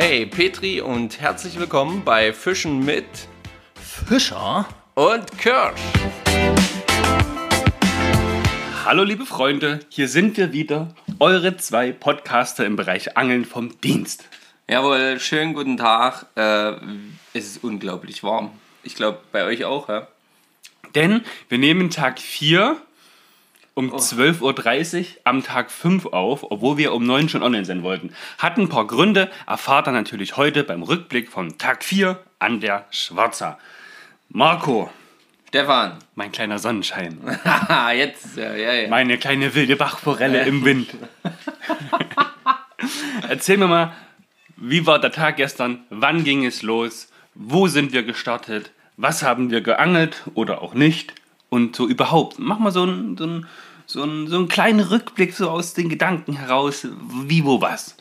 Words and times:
Hey 0.00 0.26
Petri 0.26 0.80
und 0.80 1.20
herzlich 1.20 1.58
willkommen 1.58 2.04
bei 2.04 2.32
Fischen 2.32 2.84
mit 2.84 3.04
Fischer? 3.74 4.64
und 4.94 5.38
Kirsch. 5.38 5.80
Hallo 8.84 9.02
liebe 9.02 9.26
Freunde, 9.26 9.80
hier 9.88 10.06
sind 10.06 10.36
wir 10.36 10.52
wieder, 10.52 10.94
eure 11.18 11.56
zwei 11.56 11.90
Podcaster 11.90 12.64
im 12.64 12.76
Bereich 12.76 13.16
Angeln 13.16 13.44
vom 13.44 13.80
Dienst. 13.80 14.28
Jawohl, 14.68 15.18
schönen 15.18 15.52
guten 15.52 15.76
Tag. 15.76 16.26
Äh, 16.36 16.74
es 17.34 17.46
ist 17.46 17.64
unglaublich 17.64 18.22
warm. 18.22 18.52
Ich 18.84 18.94
glaube, 18.94 19.18
bei 19.32 19.42
euch 19.46 19.64
auch, 19.64 19.88
ja? 19.88 20.06
Denn 20.94 21.24
wir 21.48 21.58
nehmen 21.58 21.90
Tag 21.90 22.20
4 22.20 22.80
um 23.78 23.94
12.30 23.94 24.98
Uhr 24.98 25.06
am 25.22 25.44
Tag 25.44 25.70
5 25.70 26.06
auf, 26.06 26.50
obwohl 26.50 26.78
wir 26.78 26.92
um 26.92 27.06
9 27.06 27.28
schon 27.28 27.44
online 27.44 27.64
sein 27.64 27.84
wollten. 27.84 28.12
Hat 28.38 28.58
ein 28.58 28.68
paar 28.68 28.88
Gründe, 28.88 29.30
erfahrt 29.46 29.86
ihr 29.86 29.92
natürlich 29.92 30.36
heute 30.36 30.64
beim 30.64 30.82
Rückblick 30.82 31.30
von 31.30 31.58
Tag 31.58 31.84
4 31.84 32.18
an 32.40 32.58
der 32.58 32.86
Schwarzer. 32.90 33.56
Marco, 34.30 34.90
Stefan. 35.46 35.96
mein 36.16 36.32
kleiner 36.32 36.58
Sonnenschein, 36.58 37.20
Haha, 37.44 37.92
jetzt, 38.02 38.36
ja, 38.36 38.52
ja, 38.56 38.72
ja. 38.72 38.88
meine 38.88 39.16
kleine 39.16 39.54
wilde 39.54 39.76
Bachforelle 39.76 40.42
im 40.42 40.64
Wind. 40.64 40.88
Erzähl 43.28 43.58
mir 43.58 43.68
mal, 43.68 43.92
wie 44.56 44.86
war 44.86 44.98
der 44.98 45.12
Tag 45.12 45.36
gestern? 45.36 45.84
Wann 45.88 46.24
ging 46.24 46.44
es 46.44 46.62
los? 46.62 47.12
Wo 47.36 47.68
sind 47.68 47.92
wir 47.92 48.02
gestartet? 48.02 48.72
Was 48.96 49.22
haben 49.22 49.52
wir 49.52 49.60
geangelt 49.60 50.24
oder 50.34 50.62
auch 50.62 50.74
nicht? 50.74 51.14
Und 51.50 51.76
so 51.76 51.86
überhaupt. 51.86 52.38
Mach 52.38 52.58
mal 52.58 52.72
so 52.72 52.82
einen, 52.82 53.16
so 53.16 53.24
einen, 53.24 53.46
so 53.86 54.02
einen, 54.02 54.26
so 54.28 54.36
einen 54.36 54.48
kleinen 54.48 54.80
Rückblick 54.80 55.34
so 55.34 55.48
aus 55.50 55.74
den 55.74 55.88
Gedanken 55.88 56.34
heraus. 56.34 56.86
Wie, 57.24 57.44
wo, 57.44 57.60
was? 57.60 57.96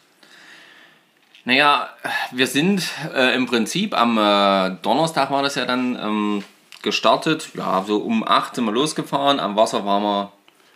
Naja, 1.45 1.89
wir 2.31 2.45
sind 2.47 2.83
äh, 3.15 3.33
im 3.35 3.45
Prinzip 3.45 3.97
am 3.97 4.17
äh, 4.17 4.75
Donnerstag 4.81 5.31
war 5.31 5.43
das 5.43 5.55
ja 5.55 5.65
dann 5.65 5.97
ähm, 5.97 6.43
gestartet. 6.81 7.49
Ja, 7.53 7.83
so 7.87 7.99
um 7.99 8.27
8 8.27 8.55
sind 8.55 8.65
wir 8.65 8.73
losgefahren. 8.73 9.39
Am 9.39 9.55
Wasser 9.55 9.85
waren 9.85 10.03
wir 10.03 10.31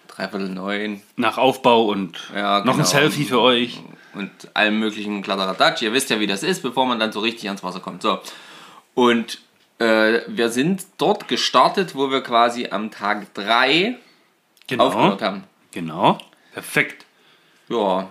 dreiviertel 0.08 0.48
neun. 0.48 1.02
Nach 1.18 1.38
Aufbau 1.38 1.88
und 1.88 2.18
Ja, 2.34 2.60
noch 2.60 2.74
ein 2.74 2.78
genau. 2.78 2.88
Selfie 2.88 3.26
für 3.26 3.42
euch. 3.42 3.82
und 4.14 4.32
allem 4.54 4.80
möglichen 4.80 5.22
Kladderadatsch. 5.24 5.82
Ihr 5.82 5.92
wisst 5.92 6.10
ja, 6.10 6.22
wie 6.22 6.28
das 6.28 6.42
ist, 6.42 6.62
bevor 6.62 6.86
man 6.86 7.00
dann 7.00 7.12
so 7.12 7.20
richtig 7.20 7.50
ans 7.50 7.64
Wasser 7.64 7.82
kommt. 7.82 8.02
So. 8.02 8.20
Und 8.94 9.40
äh, 9.82 10.22
wir 10.28 10.50
sind 10.50 10.84
dort 10.98 11.28
gestartet, 11.28 11.96
wo 11.96 12.10
wir 12.12 12.22
quasi 12.22 12.68
am 12.70 12.92
Tag 12.92 13.34
3 13.34 13.98
Genau. 14.68 14.86
aufgehört 14.88 15.22
haben. 15.22 15.44
Genau. 15.72 16.18
Perfekt. 16.54 17.06
Ja. 17.70 18.08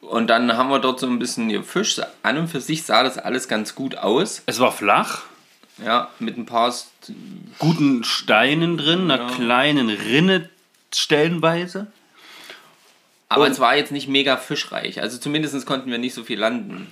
Und 0.00 0.28
dann 0.28 0.56
haben 0.56 0.68
wir 0.70 0.78
dort 0.78 1.00
so 1.00 1.06
ein 1.06 1.18
bisschen 1.18 1.48
gefischt. 1.48 2.00
An 2.22 2.38
und 2.38 2.48
für 2.48 2.60
sich 2.60 2.82
sah 2.84 3.02
das 3.02 3.18
alles 3.18 3.48
ganz 3.48 3.74
gut 3.74 3.96
aus. 3.96 4.42
Es 4.46 4.58
war 4.60 4.70
flach, 4.72 5.22
Ja, 5.84 6.10
mit 6.18 6.36
ein 6.36 6.44
paar. 6.46 6.72
St 6.72 6.88
guten 7.60 8.02
Steinen 8.04 8.76
drin, 8.78 9.10
einer 9.10 9.22
Ja. 9.24 9.30
kleinen 9.30 9.88
Rinne 9.90 10.48
stellenweise. 10.94 11.86
aber 13.28 13.44
Und- 13.44 13.50
es 13.52 13.60
war 13.60 13.76
jetzt 13.76 13.92
nicht 13.92 14.08
mega 14.08 14.36
fischreich. 14.38 15.00
Also 15.02 15.18
zumindest 15.18 15.66
konnten 15.66 15.90
wir 15.90 15.98
nicht 15.98 16.14
so 16.14 16.24
viel 16.24 16.38
landen. 16.38 16.90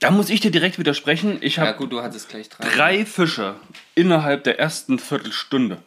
Da 0.00 0.10
muss 0.10 0.28
ich 0.30 0.40
dir 0.40 0.50
direkt 0.50 0.78
widersprechen. 0.78 1.38
Ich 1.40 1.56
Ja, 1.56 1.66
habe 1.66 1.78
gut, 1.78 1.92
du 1.92 2.02
hattest 2.02 2.28
gleich 2.28 2.48
drei. 2.48 2.68
drei 2.68 3.06
Fische 3.06 3.54
innerhalb 3.94 4.44
der 4.44 4.58
ersten 4.58 4.98
Viertelstunde. 4.98 5.78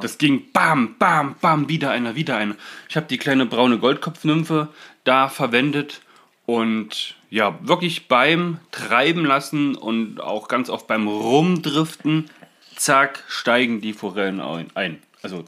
Das 0.00 0.18
ging 0.18 0.50
bam, 0.52 0.96
bam, 0.98 1.36
bam, 1.40 1.68
wieder 1.68 1.90
einer, 1.92 2.16
wieder 2.16 2.36
einer. 2.36 2.56
Ich 2.88 2.96
habe 2.96 3.06
die 3.06 3.18
kleine 3.18 3.46
braune 3.46 3.78
Goldkopfnymphe 3.78 4.68
da 5.04 5.28
verwendet 5.28 6.00
und 6.46 7.14
ja, 7.30 7.56
wirklich 7.62 8.08
beim 8.08 8.58
Treiben 8.72 9.24
lassen 9.24 9.76
und 9.76 10.20
auch 10.20 10.48
ganz 10.48 10.68
oft 10.68 10.86
beim 10.88 11.06
Rumdriften, 11.06 12.28
zack, 12.76 13.22
steigen 13.28 13.80
die 13.80 13.92
Forellen 13.92 14.40
ein- 14.40 14.70
ein. 14.74 15.02
Also 15.22 15.44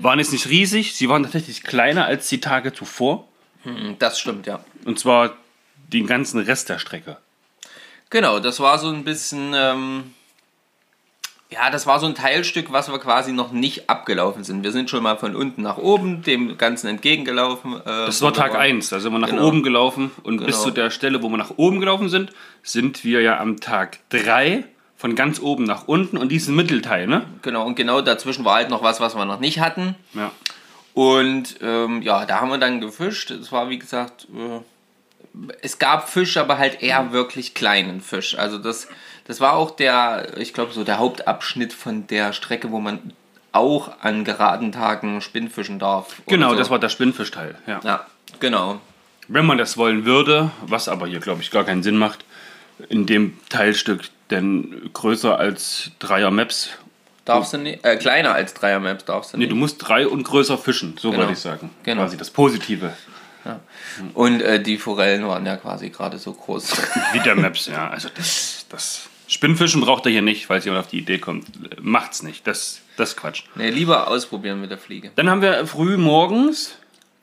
waren 0.00 0.18
jetzt 0.18 0.32
nicht 0.32 0.48
riesig, 0.48 0.94
sie 0.94 1.08
waren 1.10 1.22
tatsächlich 1.24 1.62
kleiner 1.62 2.06
als 2.06 2.28
die 2.30 2.40
Tage 2.40 2.72
zuvor. 2.72 3.28
Das 3.98 4.18
stimmt, 4.18 4.46
ja. 4.46 4.64
Und 4.86 4.98
zwar 4.98 5.36
den 5.92 6.06
ganzen 6.06 6.40
Rest 6.40 6.68
der 6.68 6.78
Strecke. 6.78 7.16
Genau, 8.10 8.38
das 8.40 8.60
war 8.60 8.78
so 8.78 8.88
ein 8.88 9.04
bisschen, 9.04 9.52
ähm, 9.54 10.12
ja, 11.50 11.70
das 11.70 11.86
war 11.86 11.98
so 12.00 12.06
ein 12.06 12.14
Teilstück, 12.14 12.72
was 12.72 12.90
wir 12.90 12.98
quasi 12.98 13.32
noch 13.32 13.52
nicht 13.52 13.88
abgelaufen 13.90 14.44
sind. 14.44 14.62
Wir 14.64 14.72
sind 14.72 14.90
schon 14.90 15.02
mal 15.02 15.16
von 15.16 15.34
unten 15.36 15.62
nach 15.62 15.76
oben, 15.78 16.22
dem 16.22 16.56
Ganzen 16.58 16.88
entgegengelaufen. 16.88 17.74
Äh, 17.76 17.84
Das 17.84 18.20
war 18.22 18.32
Tag 18.32 18.54
1, 18.54 18.88
da 18.90 19.00
sind 19.00 19.12
wir 19.12 19.18
nach 19.18 19.28
Genau. 19.30 19.46
oben 19.48 19.62
gelaufen 19.62 20.10
und 20.22 20.38
bis 20.38 20.56
Genau. 20.56 20.64
zu 20.64 20.70
der 20.72 20.90
Stelle, 20.90 21.22
wo 21.22 21.28
wir 21.28 21.36
nach 21.38 21.52
oben 21.56 21.80
gelaufen 21.80 22.08
sind, 22.08 22.32
sind 22.62 23.04
wir 23.04 23.20
ja 23.22 23.38
am 23.38 23.60
Tag 23.60 23.98
3 24.10 24.64
von 24.96 25.14
ganz 25.14 25.40
oben 25.40 25.64
nach 25.64 25.88
unten 25.88 26.16
und 26.16 26.30
diesen 26.30 26.54
Mittelteil, 26.54 27.06
ne? 27.06 27.24
Genau, 27.42 27.66
und 27.66 27.74
genau 27.74 28.00
dazwischen 28.02 28.44
war 28.44 28.54
halt 28.56 28.70
noch 28.70 28.82
was, 28.82 29.00
was 29.00 29.14
wir 29.16 29.24
noch 29.24 29.40
nicht 29.40 29.58
hatten. 29.60 29.96
Ja. 30.14 30.30
Und 30.94 31.56
ähm, 31.62 32.02
ja, 32.02 32.24
da 32.26 32.40
haben 32.40 32.50
wir 32.50 32.58
dann 32.58 32.80
gefischt. 32.80 33.30
Es 33.30 33.50
war 33.50 33.68
wie 33.70 33.78
gesagt, 33.78 34.26
äh, 34.34 34.60
es 35.62 35.78
gab 35.78 36.08
Fisch, 36.08 36.36
aber 36.36 36.58
halt 36.58 36.82
eher 36.82 37.12
wirklich 37.12 37.54
kleinen 37.54 38.00
Fisch. 38.00 38.36
Also 38.38 38.58
das, 38.58 38.88
das 39.26 39.40
war 39.40 39.54
auch 39.54 39.70
der, 39.70 40.36
ich 40.36 40.52
glaube, 40.52 40.72
so 40.72 40.84
der 40.84 40.98
Hauptabschnitt 40.98 41.72
von 41.72 42.06
der 42.06 42.32
Strecke, 42.32 42.70
wo 42.70 42.80
man 42.80 43.12
auch 43.52 43.92
an 44.00 44.24
geraden 44.24 44.72
Tagen 44.72 45.20
Spinnfischen 45.20 45.78
darf. 45.78 46.22
Genau, 46.26 46.50
so. 46.50 46.56
das 46.56 46.70
war 46.70 46.78
der 46.78 46.88
Spinnfischteil. 46.88 47.54
Ja. 47.66 47.80
Ja, 47.84 48.06
genau. 48.40 48.80
Wenn 49.28 49.46
man 49.46 49.58
das 49.58 49.76
wollen 49.76 50.04
würde, 50.04 50.50
was 50.62 50.88
aber 50.88 51.06
hier, 51.06 51.20
glaube 51.20 51.42
ich, 51.42 51.50
gar 51.50 51.64
keinen 51.64 51.82
Sinn 51.82 51.96
macht, 51.96 52.24
in 52.88 53.06
dem 53.06 53.38
Teilstück 53.48 54.02
denn 54.30 54.90
größer 54.92 55.38
als 55.38 55.90
Dreier 55.98 56.30
Maps. 56.30 56.70
Darfst 57.24 57.52
du 57.52 57.58
nicht, 57.58 57.84
äh, 57.84 57.96
kleiner 57.96 58.34
als 58.34 58.52
Dreier 58.54 58.80
Maps 58.80 59.04
darfst 59.04 59.32
du 59.32 59.36
Nee, 59.36 59.44
nicht. 59.44 59.52
du 59.52 59.56
musst 59.56 59.76
drei 59.86 60.08
und 60.08 60.24
größer 60.24 60.58
fischen, 60.58 60.96
so 60.98 61.10
Genau. 61.10 61.20
wollte 61.22 61.34
ich 61.34 61.38
sagen. 61.38 61.70
Genau. 61.84 62.02
Quasi 62.02 62.16
das 62.16 62.30
Positive. 62.30 62.92
Und 64.14 64.40
äh, 64.42 64.60
die 64.62 64.78
Forellen 64.78 65.26
waren 65.26 65.44
ja 65.46 65.56
quasi 65.56 65.90
gerade 65.90 66.18
so 66.18 66.32
groß. 66.32 66.72
Wie 67.12 67.20
der 67.20 67.34
Maps, 67.34 67.66
ja. 67.66 67.88
Also 67.90 68.08
das, 68.14 68.66
das 68.68 69.08
Spinnfischen 69.28 69.80
braucht 69.80 70.06
er 70.06 70.12
hier 70.12 70.22
nicht, 70.22 70.46
falls 70.46 70.64
jemand 70.64 70.84
auf 70.84 70.90
die 70.90 70.98
Idee 70.98 71.18
kommt. 71.18 71.46
Macht's 71.82 72.22
nicht. 72.22 72.46
Das, 72.46 72.80
das 72.96 73.10
ist 73.10 73.16
Quatsch. 73.16 73.44
nee, 73.54 73.70
lieber 73.70 74.08
ausprobieren 74.08 74.60
mit 74.60 74.70
der 74.70 74.78
Fliege. 74.78 75.10
Dann 75.16 75.28
haben 75.30 75.42
wir 75.42 75.66
früh 75.66 75.96
morgens 75.96 76.76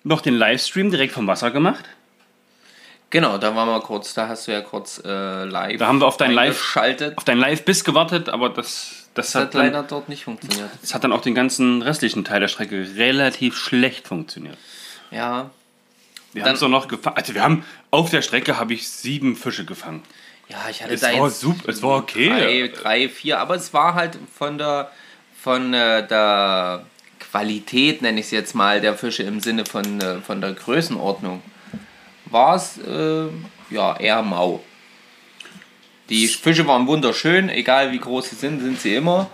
noch 0.03 0.21
den 0.21 0.33
Livestream 0.35 0.89
direkt 0.91 1.13
vom 1.13 1.27
Wasser 1.27 1.51
gemacht. 1.51 1.85
Genau, 3.11 3.37
da 3.39 3.55
waren 3.55 3.67
wir 3.67 3.79
kurz, 3.81 4.13
da 4.13 4.27
hast 4.27 4.47
du 4.47 4.51
ja 4.51 4.61
kurz 4.61 5.01
äh, 5.03 5.43
live 5.45 5.79
Da 5.79 5.87
haben 5.87 5.99
wir 5.99 6.05
auf 6.05 6.17
dein 6.17 6.31
Live- 6.31 6.59
geschaltet. 6.59 7.17
Auf 7.17 7.23
dein 7.23 7.39
Live-Biss 7.39 7.83
gewartet, 7.83 8.29
aber 8.29 8.49
das, 8.49 9.07
das, 9.15 9.31
Das 9.31 9.35
hat 9.35 9.41
hat 9.45 9.55
dann, 9.55 9.65
leider 9.65 9.83
dort 9.83 10.09
nicht 10.09 10.23
funktioniert. 10.25 10.69
das 10.81 10.93
hat 10.93 11.03
dann 11.03 11.11
auch 11.11 11.21
den 11.21 11.33
ganzen 11.33 11.81
restlichen 11.81 12.23
Teil 12.23 12.39
der 12.39 12.47
Strecke 12.49 12.87
relativ 12.97 13.57
schlecht 13.57 14.07
funktioniert. 14.07 14.57
Ja, 15.09 15.49
Wir 16.33 16.43
haben 16.43 16.55
es 16.55 16.61
noch 16.61 16.87
gefangen. 16.87 17.17
Also 17.17 17.33
wir 17.33 17.43
haben 17.43 17.65
auf 17.91 18.09
der 18.09 18.21
Strecke 18.21 18.59
habe 18.59 18.73
ich 18.73 18.87
sieben 18.87 19.35
Fische 19.35 19.65
gefangen. 19.65 20.03
ja, 20.47 20.57
ich 20.69 20.83
hatte 20.83 20.93
Es 20.93 21.01
da 21.01 21.07
war 21.17 21.27
jetzt 21.27 21.39
super, 21.39 21.69
es 21.69 21.81
war 21.81 21.97
okay. 21.97 22.29
drei, 22.29 22.67
drei, 22.67 23.09
vier, 23.09 23.39
aber 23.39 23.55
es 23.55 23.73
war 23.73 23.95
halt 23.95 24.17
von 24.37 24.57
der 24.57 24.91
von 25.41 25.73
äh, 25.73 26.05
der 26.05 26.85
Qualität, 27.19 28.01
nenne 28.01 28.19
ich 28.19 28.27
es 28.27 28.31
jetzt 28.31 28.55
mal, 28.55 28.81
der 28.81 28.95
Fische 28.95 29.23
im 29.23 29.39
Sinne 29.39 29.65
von, 29.65 30.01
äh, 30.01 30.19
von 30.19 30.41
der 30.41 30.53
Größenordnung, 30.53 31.41
war 32.25 32.55
es 32.55 32.77
äh, 32.77 33.27
ja 33.69 33.95
eher 33.97 34.21
mau. 34.21 34.63
Die 36.09 36.27
Fische 36.27 36.65
waren 36.67 36.87
wunderschön, 36.87 37.49
egal 37.49 37.91
wie 37.91 37.99
groß 37.99 38.31
sie 38.31 38.35
sind, 38.35 38.61
sind 38.61 38.79
sie 38.81 38.95
immer. 38.95 39.29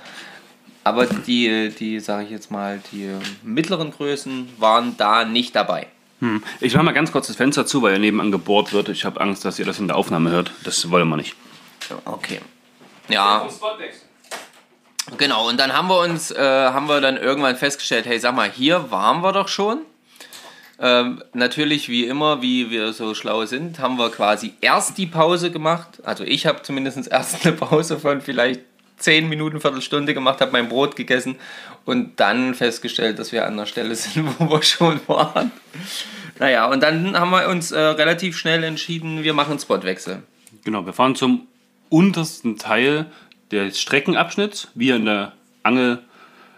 Aber 0.83 1.07
die, 1.07 1.69
die 1.69 2.00
sage 2.00 2.25
ich 2.25 2.31
jetzt 2.31 2.51
mal, 2.51 2.79
die 2.91 3.09
mittleren 3.41 3.91
Größen 3.91 4.50
waren 4.59 4.95
da 4.97 5.25
nicht 5.25 5.56
dabei. 5.56 5.88
Hm. 6.25 6.44
Ich 6.59 6.74
mache 6.74 6.86
mal 6.86 6.91
ganz 6.91 7.12
kurz 7.12 7.28
das 7.28 7.36
Fenster 7.36 7.68
zu, 7.68 7.84
weil 7.84 7.94
ja 7.94 8.00
nebenan 8.00 8.31
gebohrt 8.31 8.74
wird. 8.74 8.89
Ich 8.89 9.06
habe 9.06 9.22
Angst, 9.22 9.45
dass 9.45 9.60
ihr 9.60 9.66
das 9.66 9.77
in 9.77 9.88
der 9.88 9.95
Aufnahme 9.95 10.31
hört. 10.31 10.51
Das 10.63 10.89
wollen 10.89 11.07
wir 11.07 11.18
nicht. 11.18 11.36
Okay. 12.04 12.39
Ja, 13.10 13.48
genau. 15.18 15.48
Und 15.48 15.60
dann 15.60 15.72
haben 15.74 15.88
wir 15.88 16.00
uns, 16.00 16.31
äh, 16.31 16.39
haben 16.39 16.88
wir 16.88 17.00
dann 17.00 17.18
irgendwann 17.18 17.56
festgestellt, 17.56 18.07
hey, 18.07 18.18
sag 18.18 18.36
mal, 18.36 18.50
hier 18.50 18.89
waren 18.89 19.22
wir 19.22 19.33
doch 19.33 19.48
schon. 19.48 19.81
Ähm, 20.80 21.24
natürlich, 21.33 21.89
wie 21.89 22.06
immer, 22.06 22.42
wie 22.42 22.72
wir 22.72 22.92
so 22.92 23.13
schlau 23.13 23.45
sind, 23.45 23.77
haben 23.77 23.98
wir 23.98 24.10
quasi 24.10 24.56
erst 24.62 24.98
die 24.98 25.06
Pause 25.06 25.51
gemacht. 25.51 26.01
Also 26.04 26.24
ich 26.24 26.48
habe 26.48 26.63
zumindest 26.63 27.07
erst 27.07 27.45
eine 27.45 27.56
Pause 27.56 28.00
von 28.00 28.19
vielleicht 28.22 28.62
10 28.98 29.30
Minuten, 29.30 29.62
Viertelstunde 29.62 30.16
gemacht, 30.16 30.42
habe 30.42 30.54
mein 30.54 30.69
Brot 30.69 30.95
gegessen 30.95 31.36
und 31.86 32.20
dann 32.20 32.54
festgestellt, 32.56 33.20
dass 33.20 33.32
wir 33.32 33.46
an 33.46 33.58
der 33.58 33.66
Stelle 33.66 33.96
sind, 33.96 34.28
wo 34.40 34.50
wir 34.50 34.64
schon 34.64 35.00
waren. 35.08 35.52
Naja, 36.40 36.66
und 36.70 36.82
dann 36.84 37.18
haben 37.18 37.32
wir 37.32 37.48
uns 37.48 37.72
äh, 37.72 37.80
relativ 37.80 38.38
schnell 38.38 38.64
entschieden, 38.64 39.24
wir 39.24 39.34
machen 39.34 39.58
Spotwechsel. 39.58 40.24
Genau, 40.64 40.86
wir 40.86 40.94
fahren 40.94 41.16
zum 41.16 41.48
untersten 41.90 42.58
Teil 42.58 43.06
des 43.52 43.80
Streckenabschnitts, 43.80 44.70
wie 44.74 44.90
er 44.90 44.96
in 44.98 45.06
der 45.06 45.34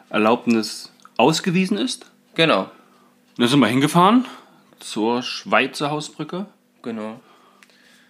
Angelerlaubnis 0.09 0.91
ausgewiesen 1.17 1.77
ist. 1.77 2.05
Genau, 2.35 2.69
Da 3.37 3.47
sind 3.47 3.59
wir 3.59 3.67
hingefahren 3.67 4.25
zur 4.79 5.21
Schweizer 5.23 5.91
Hausbrücke. 5.91 6.45
genau. 6.81 7.19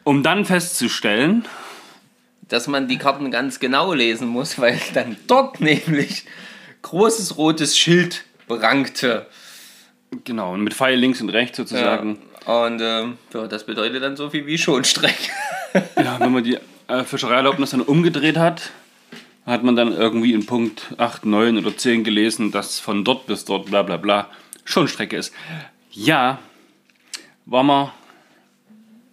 Um 0.03 0.23
dann 0.23 0.45
festzustellen, 0.45 1.45
dass 2.47 2.67
man 2.67 2.87
die 2.87 2.97
Karten 2.97 3.29
ganz 3.29 3.59
genau 3.59 3.93
lesen 3.93 4.27
muss, 4.27 4.57
weil 4.59 4.79
dann 4.93 5.17
dort 5.27 5.59
nämlich 5.59 6.23
großes 6.81 7.37
rotes 7.37 7.77
Schild 7.77 8.25
prangte. 8.47 9.27
genau, 10.23 10.53
und 10.53 10.61
mit 10.61 10.73
Pfeil 10.73 10.97
links 10.97 11.21
und 11.21 11.29
rechts 11.29 11.57
sozusagen, 11.57 12.19
Und 12.45 12.81
ähm, 12.81 13.17
ja, 13.33 13.47
das 13.47 13.65
bedeutet 13.65 14.03
dann 14.03 14.15
so 14.15 14.29
viel 14.29 14.45
wie 14.45 14.57
Schonstreck. 14.57 15.17
ja. 15.97 16.19
wenn 16.19 16.31
man 16.31 16.43
die 16.43 16.57
äh, 16.87 17.03
Fischereierlaubnis 17.03 17.71
dann 17.71 17.81
umgedreht 17.81 18.37
hat, 18.37 18.71
hat 19.45 19.63
man 19.63 19.75
dann 19.75 19.93
irgendwie 19.93 20.33
in 20.33 20.45
Punkt 20.45 20.93
8, 20.97 21.25
9 21.25 21.57
oder 21.57 21.75
10 21.75 22.03
gelesen, 22.03 22.51
dass 22.51 22.79
von 22.79 23.03
dort 23.03 23.27
bis 23.27 23.45
dort 23.45 23.67
bla 23.67 23.83
bla 23.83 23.97
bla 23.97 24.29
schon 24.65 24.87
Strecke 24.87 25.15
ist. 25.15 25.33
Ja, 25.91 26.39
war 27.45 27.63
man 27.63 27.91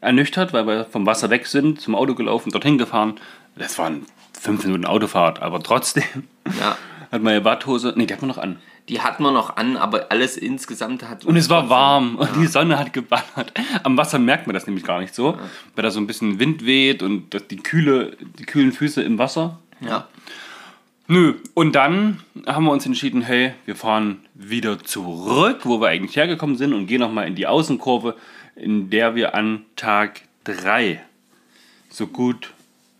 ernüchtert, 0.00 0.52
weil 0.52 0.66
wir 0.66 0.84
vom 0.84 1.06
Wasser 1.06 1.30
weg 1.30 1.46
sind, 1.46 1.80
zum 1.80 1.94
Auto 1.94 2.14
gelaufen, 2.14 2.50
dorthin 2.50 2.78
gefahren. 2.78 3.14
Das 3.56 3.78
waren 3.78 4.06
fünf 4.38 4.64
Minuten 4.64 4.84
Autofahrt, 4.84 5.40
aber 5.40 5.62
trotzdem 5.62 6.28
Ja, 6.58 6.76
hat 7.14 7.22
man 7.22 7.32
ja 7.32 7.40
Badhose, 7.40 7.94
nee, 7.96 8.06
die 8.06 8.12
hat 8.12 8.20
man 8.20 8.28
noch 8.28 8.38
an. 8.38 8.58
die 8.88 9.00
hat 9.00 9.20
man 9.20 9.32
noch 9.32 9.56
an, 9.56 9.76
aber 9.76 10.10
alles 10.10 10.36
insgesamt 10.36 11.08
hat. 11.08 11.24
Und 11.24 11.36
es 11.36 11.48
war 11.48 11.70
warm 11.70 12.16
und 12.16 12.28
die 12.36 12.46
Sonne 12.46 12.78
hat 12.78 12.92
geballert. 12.92 13.52
Am 13.82 13.96
Wasser 13.96 14.18
merkt 14.18 14.46
man 14.46 14.54
das 14.54 14.66
nämlich 14.66 14.84
gar 14.84 15.00
nicht 15.00 15.14
so, 15.14 15.38
weil 15.74 15.82
da 15.82 15.90
so 15.90 16.00
ein 16.00 16.06
bisschen 16.06 16.38
Wind 16.38 16.66
weht 16.66 17.02
und 17.02 17.28
die, 17.50 17.56
kühle, 17.56 18.16
die 18.38 18.44
kühlen 18.44 18.72
Füße 18.72 19.00
im 19.02 19.18
Wasser. 19.18 19.60
Ja. 19.80 20.08
Nö, 21.06 21.34
und 21.54 21.74
dann 21.74 22.20
haben 22.46 22.64
wir 22.64 22.72
uns 22.72 22.84
entschieden, 22.84 23.22
hey, 23.22 23.52
wir 23.64 23.76
fahren 23.76 24.24
wieder 24.34 24.82
zurück, 24.82 25.60
wo 25.64 25.80
wir 25.80 25.88
eigentlich 25.88 26.16
hergekommen 26.16 26.56
sind 26.56 26.72
und 26.72 26.86
gehen 26.86 27.00
nochmal 27.00 27.26
in 27.26 27.34
die 27.34 27.46
Außenkurve, 27.46 28.16
in 28.56 28.90
der 28.90 29.14
wir 29.14 29.34
an 29.34 29.64
Tag 29.76 30.22
3 30.44 31.00
so 31.90 32.06
gut 32.06 32.52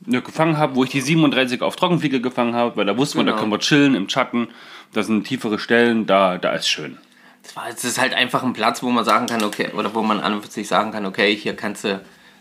ne, 0.06 0.23
gefangen 0.23 0.59
haben, 0.59 0.75
wo 0.75 0.85
ich 0.85 0.91
die 0.91 1.01
37 1.01 1.62
auf 1.62 1.77
Trockenfliege 1.77 2.21
gefangen 2.21 2.55
habe, 2.55 2.77
weil 2.77 2.85
da 2.87 2.97
wusste 2.97 3.17
man, 3.19 3.27
da 3.27 3.33
Genau. 3.33 3.41
können 3.43 3.53
wir 3.53 3.59
chillen 3.61 3.95
im 3.95 4.09
Schatten, 4.09 4.49
da 4.93 5.03
sind 5.03 5.25
tiefere 5.27 5.59
Stellen, 5.59 6.06
da, 6.06 6.39
da 6.39 6.53
ist 6.53 6.69
schön. 6.69 6.99
Das, 7.43 7.56
war, 7.56 7.69
es 7.69 7.85
ist 7.85 8.01
halt 8.01 8.15
einfach 8.15 8.43
ein 8.43 8.53
Platz, 8.55 8.83
wo 8.83 8.91
man 8.91 9.05
sagen 9.05 9.27
kann, 9.27 9.43
okay, 9.45 9.69
oder 9.77 9.95
wo 9.95 10.03
man 10.03 10.21
an 10.21 10.35
und 10.35 10.45
für 10.45 10.51
sich 10.51 10.69
sagen 10.69 10.93
kann, 10.93 11.05
okay, 11.06 11.35
hier 11.37 11.55
kannst 11.55 11.85
du 11.85 12.01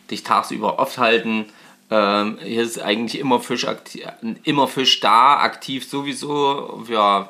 dich 0.10 0.24
tagsüber 0.24 0.80
oft 0.80 0.98
halten. 0.98 1.46
Ähm, 1.92 2.38
hier 2.42 2.64
ist 2.64 2.80
eigentlich 2.82 3.20
immer 3.20 3.40
Fisch, 3.40 3.66
immer 4.44 4.68
Fisch 4.68 5.00
da, 5.02 5.38
aktiv 5.38 5.88
sowieso. 5.88 6.84
Ja, 6.90 7.30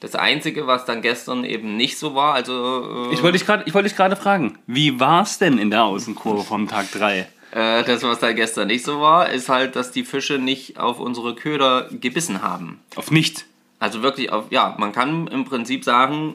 das 0.00 0.14
Einzige, 0.14 0.68
was 0.68 0.84
dann 0.84 1.02
gestern 1.02 1.44
eben 1.44 1.76
nicht 1.76 1.98
so 1.98 2.14
war, 2.14 2.34
also 2.34 3.08
äh, 3.10 3.14
Ich 3.14 3.22
wollte 3.22 3.36
dich 3.38 3.46
gerade 3.46 3.74
wollt 3.74 3.84
dich 3.84 3.96
gerade 3.96 4.14
fragen, 4.14 4.56
wie 4.68 5.00
war 5.00 5.22
es 5.22 5.38
denn 5.38 5.58
in 5.58 5.70
der 5.70 5.82
Außenkurve 5.84 6.44
vom 6.44 6.68
Tag 6.68 6.90
3? 6.92 7.26
Äh, 7.52 7.82
das, 7.84 8.02
was 8.02 8.18
da 8.18 8.32
gestern 8.32 8.66
nicht 8.68 8.84
so 8.84 9.00
war, 9.00 9.28
ist 9.30 9.48
halt, 9.48 9.76
dass 9.76 9.90
die 9.90 10.04
Fische 10.04 10.38
nicht 10.38 10.78
auf 10.78 11.00
unsere 11.00 11.34
Köder 11.34 11.88
gebissen 11.90 12.42
haben. 12.42 12.80
Auf 12.96 13.10
nichts. 13.10 13.44
Also 13.80 14.02
wirklich 14.02 14.32
auf, 14.32 14.46
ja, 14.50 14.74
man 14.78 14.92
kann 14.92 15.28
im 15.28 15.44
Prinzip 15.44 15.84
sagen, 15.84 16.34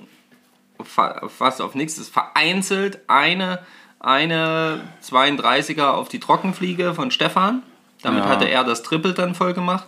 fa- 0.83 1.27
fast 1.27 1.62
auf 1.62 1.75
nichts. 1.75 1.98
Ist 1.98 2.13
vereinzelt 2.13 3.00
eine, 3.07 3.60
eine 4.00 4.81
32er 5.04 5.88
auf 5.92 6.10
die 6.10 6.19
Trockenfliege 6.19 6.94
von 6.94 7.12
Stefan. 7.12 7.63
Damit 8.01 8.24
Ja. 8.24 8.30
hatte 8.30 8.50
er 8.50 8.63
das 8.63 8.83
Triple 8.83 9.13
dann 9.13 9.36
voll 9.36 9.54
gemacht. 9.54 9.86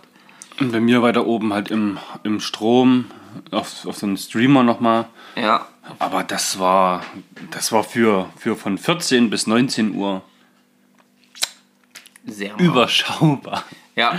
Und 0.60 0.72
bei 0.72 0.80
mir 0.80 1.02
weiter 1.02 1.26
oben 1.26 1.52
halt 1.52 1.70
im, 1.70 1.98
im 2.22 2.40
Strom, 2.40 3.06
auf, 3.50 3.86
auf 3.86 3.96
so 3.96 4.06
einen 4.06 4.16
Streamer 4.16 4.62
nochmal. 4.62 5.06
Ja, 5.34 5.66
Aber 5.98 6.24
das 6.24 6.58
war, 6.58 7.02
das 7.50 7.72
war 7.72 7.84
für, 7.84 8.26
für 8.38 8.56
von 8.56 8.78
14 8.78 9.28
bis 9.28 9.46
19 9.46 9.94
Uhr 9.94 10.22
sehr 12.26 12.58
überschaubar. 12.58 13.64
Ja. 13.94 14.18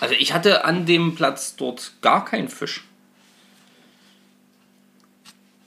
Also 0.00 0.14
ich 0.18 0.32
hatte 0.32 0.64
an 0.64 0.86
dem 0.86 1.14
Platz 1.14 1.56
dort 1.56 1.92
gar 2.02 2.24
keinen 2.24 2.48
Fisch. 2.48 2.84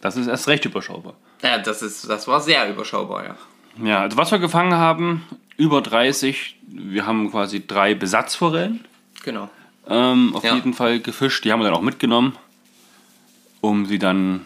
Das 0.01 0.17
ist 0.17 0.27
erst 0.27 0.47
recht 0.47 0.65
überschaubar. 0.65 1.13
Ja, 1.41 1.57
das, 1.59 1.81
ist, 1.81 2.09
das 2.09 2.27
war 2.27 2.41
sehr 2.41 2.69
überschaubar, 2.69 3.25
ja. 3.25 3.35
Ja, 3.83 4.01
also 4.01 4.17
was 4.17 4.31
wir 4.31 4.39
gefangen 4.39 4.73
haben, 4.73 5.23
über 5.57 5.81
30. 5.81 6.57
Wir 6.67 7.05
haben 7.05 7.31
quasi 7.31 7.65
drei 7.65 7.93
Besatzforellen 7.95 8.85
Genau. 9.23 9.49
ähm, 9.87 10.35
auf 10.35 10.43
Ja. 10.43 10.55
jeden 10.55 10.73
Fall 10.73 10.99
gefischt. 10.99 11.43
Die 11.45 11.51
haben 11.51 11.59
wir 11.59 11.65
dann 11.65 11.73
auch 11.75 11.81
mitgenommen, 11.81 12.35
um 13.61 13.85
sie 13.85 13.99
dann 13.99 14.41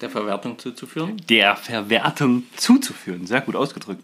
Der 0.00 0.10
Verwertung 0.10 0.58
zuzuführen. 0.58 1.16
der 1.28 1.56
Verwertung 1.56 2.44
zuzuführen. 2.56 3.26
Sehr 3.26 3.40
gut 3.40 3.56
ausgedrückt. 3.56 4.02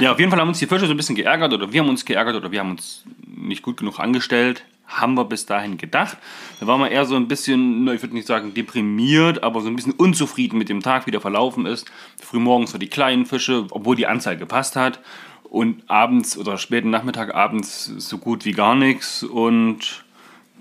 ja, 0.00 0.12
auf 0.12 0.18
jeden 0.18 0.30
Fall 0.30 0.40
haben 0.40 0.48
uns 0.48 0.58
die 0.58 0.66
Fische 0.66 0.86
so 0.86 0.92
ein 0.92 0.96
bisschen 0.96 1.14
geärgert 1.14 1.52
oder 1.52 1.72
wir 1.72 1.80
haben 1.80 1.88
uns 1.88 2.04
geärgert 2.04 2.34
oder 2.34 2.50
wir 2.50 2.60
haben 2.60 2.72
uns 2.72 3.04
nicht 3.24 3.62
gut 3.62 3.76
genug 3.76 4.00
angestellt. 4.00 4.64
Haben 4.86 5.14
wir 5.14 5.26
bis 5.26 5.44
dahin 5.44 5.76
gedacht. 5.76 6.16
Da 6.60 6.66
waren 6.66 6.80
wir 6.80 6.90
eher 6.90 7.04
so 7.04 7.14
ein 7.14 7.28
bisschen, 7.28 7.86
ich 7.88 8.02
würde 8.02 8.14
nicht 8.14 8.26
sagen 8.26 8.54
deprimiert, 8.54 9.42
aber 9.42 9.60
so 9.60 9.68
ein 9.68 9.76
bisschen 9.76 9.92
unzufrieden 9.92 10.58
mit 10.58 10.70
dem 10.70 10.82
Tag, 10.82 11.06
wie 11.06 11.10
der 11.10 11.20
verlaufen 11.20 11.66
ist. 11.66 11.90
Frühmorgens 12.20 12.70
so 12.70 12.78
die 12.78 12.88
kleinen 12.88 13.26
Fische, 13.26 13.66
obwohl 13.70 13.96
die 13.96 14.06
Anzahl 14.06 14.36
gepasst 14.38 14.76
hat. 14.76 14.98
Und 15.44 15.82
abends 15.88 16.36
oder 16.36 16.58
späten 16.58 16.90
Nachmittag, 16.90 17.34
abends 17.34 17.84
so 17.84 18.18
gut 18.18 18.44
wie 18.44 18.52
gar 18.52 18.74
nichts. 18.74 19.22
Und 19.22 20.04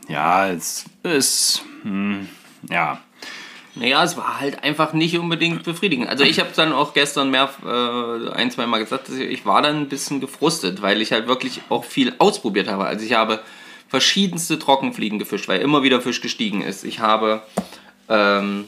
ja, 0.09 0.49
es 0.49 0.85
ist, 1.03 1.63
hm, 1.83 2.27
ja, 2.69 2.99
Naja, 3.79 4.03
es 4.03 4.17
war 4.17 4.39
halt 4.39 4.63
einfach 4.63 4.93
nicht 4.93 5.17
unbedingt 5.17 5.63
befriedigend. 5.63 6.09
Also 6.09 6.23
ich 6.23 6.39
habe 6.39 6.49
dann 6.55 6.73
auch 6.73 6.93
gestern 6.93 7.29
mehr, 7.29 7.49
äh, 7.63 8.29
ein, 8.31 8.49
zwei 8.49 8.65
Mal 8.65 8.79
gesagt, 8.79 9.07
dass 9.07 9.15
ich, 9.15 9.29
ich 9.29 9.45
war 9.45 9.61
dann 9.61 9.81
ein 9.81 9.89
bisschen 9.89 10.19
gefrustet, 10.19 10.81
weil 10.81 11.01
ich 11.01 11.11
halt 11.11 11.27
wirklich 11.27 11.61
auch 11.69 11.85
viel 11.85 12.13
ausprobiert 12.17 12.69
habe. 12.69 12.85
Also 12.85 13.05
ich 13.05 13.13
habe 13.13 13.39
verschiedenste 13.87 14.57
Trockenfliegen 14.57 15.19
gefischt, 15.19 15.47
weil 15.47 15.61
immer 15.61 15.83
wieder 15.83 16.01
Fisch 16.01 16.21
gestiegen 16.21 16.61
ist. 16.61 16.83
Ich 16.83 16.99
habe 16.99 17.43
ähm, 18.09 18.65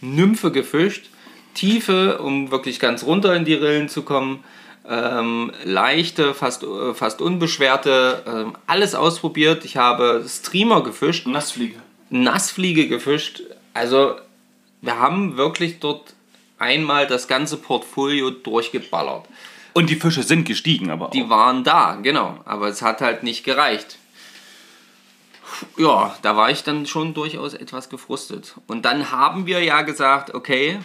Nymphe 0.00 0.52
gefischt, 0.52 1.08
Tiefe, 1.54 2.18
um 2.18 2.50
wirklich 2.50 2.78
ganz 2.78 3.04
runter 3.04 3.34
in 3.34 3.44
die 3.44 3.54
Rillen 3.54 3.88
zu 3.88 4.02
kommen. 4.02 4.44
Ähm, 4.88 5.50
leichte, 5.64 6.34
fast, 6.34 6.62
äh, 6.62 6.94
fast 6.94 7.20
unbeschwerte, 7.20 8.22
ähm, 8.26 8.56
alles 8.66 8.94
ausprobiert. 8.94 9.64
Ich 9.64 9.76
habe 9.76 10.24
Streamer 10.28 10.82
gefischt. 10.82 11.26
Nassfliege. 11.26 11.76
Nassfliege 12.10 12.86
gefischt. 12.86 13.42
Also 13.74 14.14
wir 14.80 14.98
haben 14.98 15.36
wirklich 15.36 15.80
dort 15.80 16.14
einmal 16.58 17.06
das 17.06 17.28
ganze 17.28 17.56
Portfolio 17.56 18.30
durchgeballert. 18.30 19.26
Und 19.74 19.90
die 19.90 19.96
Fische 19.96 20.22
sind 20.22 20.44
gestiegen, 20.46 20.90
aber 20.90 21.06
auch. 21.06 21.10
Die 21.10 21.28
waren 21.28 21.64
da, 21.64 21.96
genau. 21.96 22.38
Aber 22.44 22.68
es 22.68 22.80
hat 22.80 23.00
halt 23.00 23.22
nicht 23.22 23.44
gereicht. 23.44 23.98
Ja, 25.76 26.16
da 26.22 26.36
war 26.36 26.50
ich 26.50 26.64
dann 26.64 26.86
schon 26.86 27.14
durchaus 27.14 27.54
etwas 27.54 27.88
gefrustet. 27.88 28.54
Und 28.66 28.84
dann 28.84 29.10
haben 29.10 29.46
wir 29.46 29.62
ja 29.62 29.82
gesagt, 29.82 30.34
okay, 30.34 30.78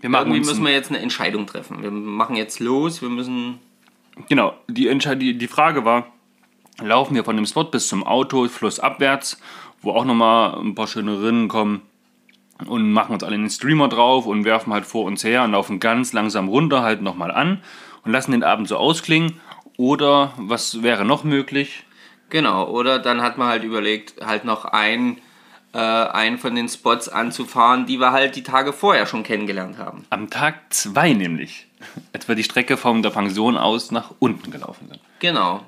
wir 0.00 0.10
machen 0.10 0.28
irgendwie 0.28 0.48
müssen 0.48 0.64
wir 0.64 0.72
jetzt 0.72 0.90
eine 0.90 1.00
Entscheidung 1.00 1.46
treffen. 1.46 1.82
Wir 1.82 1.90
machen 1.90 2.36
jetzt 2.36 2.60
los, 2.60 3.02
wir 3.02 3.08
müssen 3.08 3.58
Genau, 4.28 4.54
die, 4.68 4.88
Entscheid 4.88 5.20
die, 5.20 5.36
die 5.36 5.48
Frage 5.48 5.84
war, 5.84 6.12
laufen 6.80 7.14
wir 7.14 7.24
von 7.24 7.36
dem 7.36 7.46
Spot 7.46 7.64
bis 7.64 7.88
zum 7.88 8.04
Auto, 8.04 8.46
flussabwärts, 8.48 9.40
wo 9.82 9.92
auch 9.92 10.04
nochmal 10.04 10.58
ein 10.60 10.74
paar 10.74 10.86
schöne 10.86 11.20
Rinnen 11.20 11.48
kommen 11.48 11.82
und 12.66 12.92
machen 12.92 13.12
uns 13.12 13.22
alle 13.22 13.34
in 13.34 13.42
den 13.42 13.50
Streamer 13.50 13.88
drauf 13.88 14.26
und 14.26 14.44
werfen 14.44 14.72
halt 14.72 14.86
vor 14.86 15.04
uns 15.04 15.24
her 15.24 15.44
und 15.44 15.52
laufen 15.52 15.80
ganz 15.80 16.12
langsam 16.12 16.48
runter, 16.48 16.82
halt 16.82 17.02
nochmal 17.02 17.30
an 17.30 17.60
und 18.04 18.12
lassen 18.12 18.32
den 18.32 18.44
Abend 18.44 18.68
so 18.68 18.76
ausklingen. 18.76 19.40
Oder 19.76 20.32
was 20.36 20.82
wäre 20.82 21.04
noch 21.04 21.24
möglich? 21.24 21.84
Genau, 22.30 22.68
oder 22.68 22.98
dann 22.98 23.22
hat 23.22 23.38
man 23.38 23.48
halt 23.48 23.64
überlegt, 23.64 24.24
halt 24.24 24.44
noch 24.44 24.64
ein, 24.64 25.18
äh, 25.72 25.78
einen 25.78 26.38
von 26.38 26.54
den 26.54 26.68
Spots 26.68 27.08
anzufahren, 27.08 27.86
die 27.86 27.98
wir 27.98 28.12
halt 28.12 28.36
die 28.36 28.42
Tage 28.42 28.72
vorher 28.72 29.06
schon 29.06 29.24
kennengelernt 29.24 29.78
haben. 29.78 30.04
Am 30.10 30.30
Tag 30.30 30.72
2 30.72 31.12
nämlich, 31.14 31.66
als 32.12 32.28
wir 32.28 32.34
die 32.34 32.44
Strecke 32.44 32.76
von 32.76 33.02
der 33.02 33.10
Pension 33.10 33.56
aus 33.56 33.90
nach 33.90 34.12
unten 34.20 34.50
gelaufen 34.50 34.88
sind. 34.88 35.00
Genau. 35.18 35.62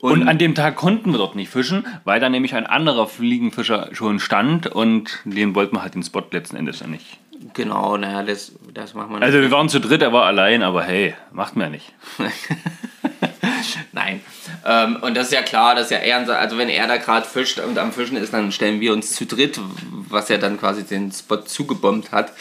Und 0.00 0.28
an 0.28 0.38
dem 0.38 0.54
Tag 0.54 0.76
konnten 0.76 1.10
wir 1.10 1.18
dort 1.18 1.34
nicht 1.34 1.50
fischen, 1.50 1.86
weil 2.04 2.20
da 2.20 2.28
nämlich 2.28 2.54
ein 2.54 2.66
anderer 2.66 3.08
Fliegenfischer 3.08 3.88
schon 3.92 4.20
stand 4.20 4.68
und 4.68 5.18
den 5.24 5.54
wollten 5.54 5.76
wir 5.76 5.82
halt 5.82 5.94
den 5.94 6.04
Spot 6.04 6.24
letzten 6.30 6.56
Endes 6.56 6.80
ja 6.80 6.86
nicht. 6.86 7.18
Genau, 7.54 7.96
naja, 7.96 8.22
das, 8.22 8.52
das 8.74 8.94
machen 8.94 9.12
wir 9.12 9.22
Also 9.22 9.40
wir 9.40 9.50
waren 9.50 9.68
zu 9.68 9.80
dritt, 9.80 10.02
er 10.02 10.12
war 10.12 10.24
allein, 10.24 10.62
aber 10.62 10.82
hey, 10.82 11.14
macht 11.32 11.56
mir 11.56 11.68
nicht. 11.68 11.92
Nein. 13.92 14.20
Ähm, 14.64 14.96
und 15.02 15.16
das 15.16 15.28
ist 15.28 15.32
ja 15.32 15.42
klar, 15.42 15.74
dass 15.74 15.90
ja 15.90 15.98
er, 15.98 16.28
also 16.28 16.58
wenn 16.58 16.68
er 16.68 16.86
da 16.86 16.96
gerade 16.96 17.26
fischt 17.26 17.60
und 17.60 17.78
am 17.78 17.92
Fischen 17.92 18.16
ist, 18.16 18.32
dann 18.32 18.52
stellen 18.52 18.80
wir 18.80 18.92
uns 18.92 19.14
zu 19.14 19.24
dritt, 19.24 19.60
was 20.08 20.30
er 20.30 20.38
dann 20.38 20.58
quasi 20.58 20.84
den 20.84 21.12
Spot 21.12 21.38
zugebombt 21.38 22.12
hat, 22.12 22.32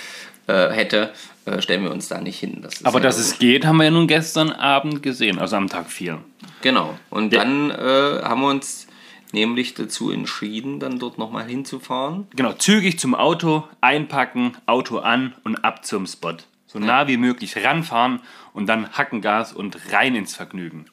äh, 0.48 0.70
hätte, 0.70 1.12
äh, 1.46 1.62
stellen 1.62 1.84
wir 1.84 1.92
uns 1.92 2.08
da 2.08 2.20
nicht 2.20 2.40
hin. 2.40 2.60
Das 2.62 2.84
Aber 2.84 3.00
ja 3.00 3.04
dass 3.04 3.18
es 3.18 3.40
geht, 3.40 3.66
haben 3.66 3.78
wir 3.78 3.86
ja 3.86 3.92
nun 3.92 4.08
gestern 4.08 4.52
Abend 4.52 5.04
gesehen, 5.04 5.40
also 5.40 5.56
am 5.56 5.68
Tag 5.68 5.92
4. 5.92 6.20
Genau. 6.62 6.98
Und 7.10 7.34
dann 7.34 7.72
äh, 7.72 8.22
haben 8.24 8.42
wir 8.42 8.48
uns 8.50 8.88
nämlich 9.32 9.74
dazu 9.74 10.12
entschieden, 10.12 10.80
dann 10.80 11.00
dort 11.00 11.18
nochmal 11.18 11.46
hinzufahren. 11.46 12.28
Genau, 12.36 12.54
zügig 12.54 13.00
zum 13.00 13.14
Auto, 13.16 13.64
einpacken, 13.82 14.58
Auto 14.66 15.00
an 15.00 15.36
und 15.44 15.64
ab 15.64 15.86
zum 15.86 16.08
Spot. 16.08 16.38
So 16.66 16.80
nah 16.80 17.08
wie 17.08 17.18
möglich 17.18 17.64
ranfahren 17.64 18.22
und 18.54 18.68
dann 18.68 18.90
Hackengas 18.92 19.54
und 19.54 19.78
rein 19.92 20.16
ins 20.16 20.36
Vergnügen. 20.36 20.86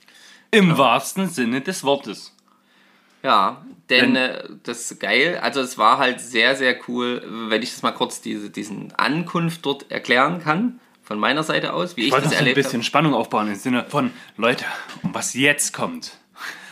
Im 0.51 0.79
wahrsten 0.79 1.29
Sinne 1.29 1.61
des 1.61 1.83
Wortes. 1.83 2.33
Ja, 3.25 3.65
denn 3.91 4.15
Wenn- 4.15 4.17
äh, 4.17 4.45
das 4.63 4.91
ist 4.91 5.01
geil. 5.01 5.41
Also 5.43 5.61
es 5.61 5.79
war 5.79 5.99
halt 5.99 6.21
sehr, 6.21 6.55
sehr 6.57 6.77
cool, 6.89 7.23
wenn 7.49 7.63
ich 7.63 7.71
das 7.73 7.83
mal 7.83 7.93
kurz 7.93 8.21
diese, 8.21 8.51
diesen 8.51 8.93
Ankunft 8.93 9.65
dort 9.67 9.91
erklären 9.91 10.41
kann, 10.41 10.79
von 11.05 11.19
meiner 11.19 11.43
Seite 11.43 11.73
aus, 11.75 11.97
wie 11.97 12.03
ich, 12.03 12.07
Ich 12.09 12.15
das 12.15 12.25
noch 12.25 12.31
so 12.31 12.37
ein 12.37 12.39
erlebt 12.41 12.57
bisschen 12.57 12.83
Spannung 12.83 13.15
aufbauen 13.15 13.49
im 13.49 13.55
Sinne 13.55 13.85
von, 13.89 14.11
Leute, 14.37 14.65
was 15.03 15.35
jetzt 15.35 15.73
kommt, 15.73 16.19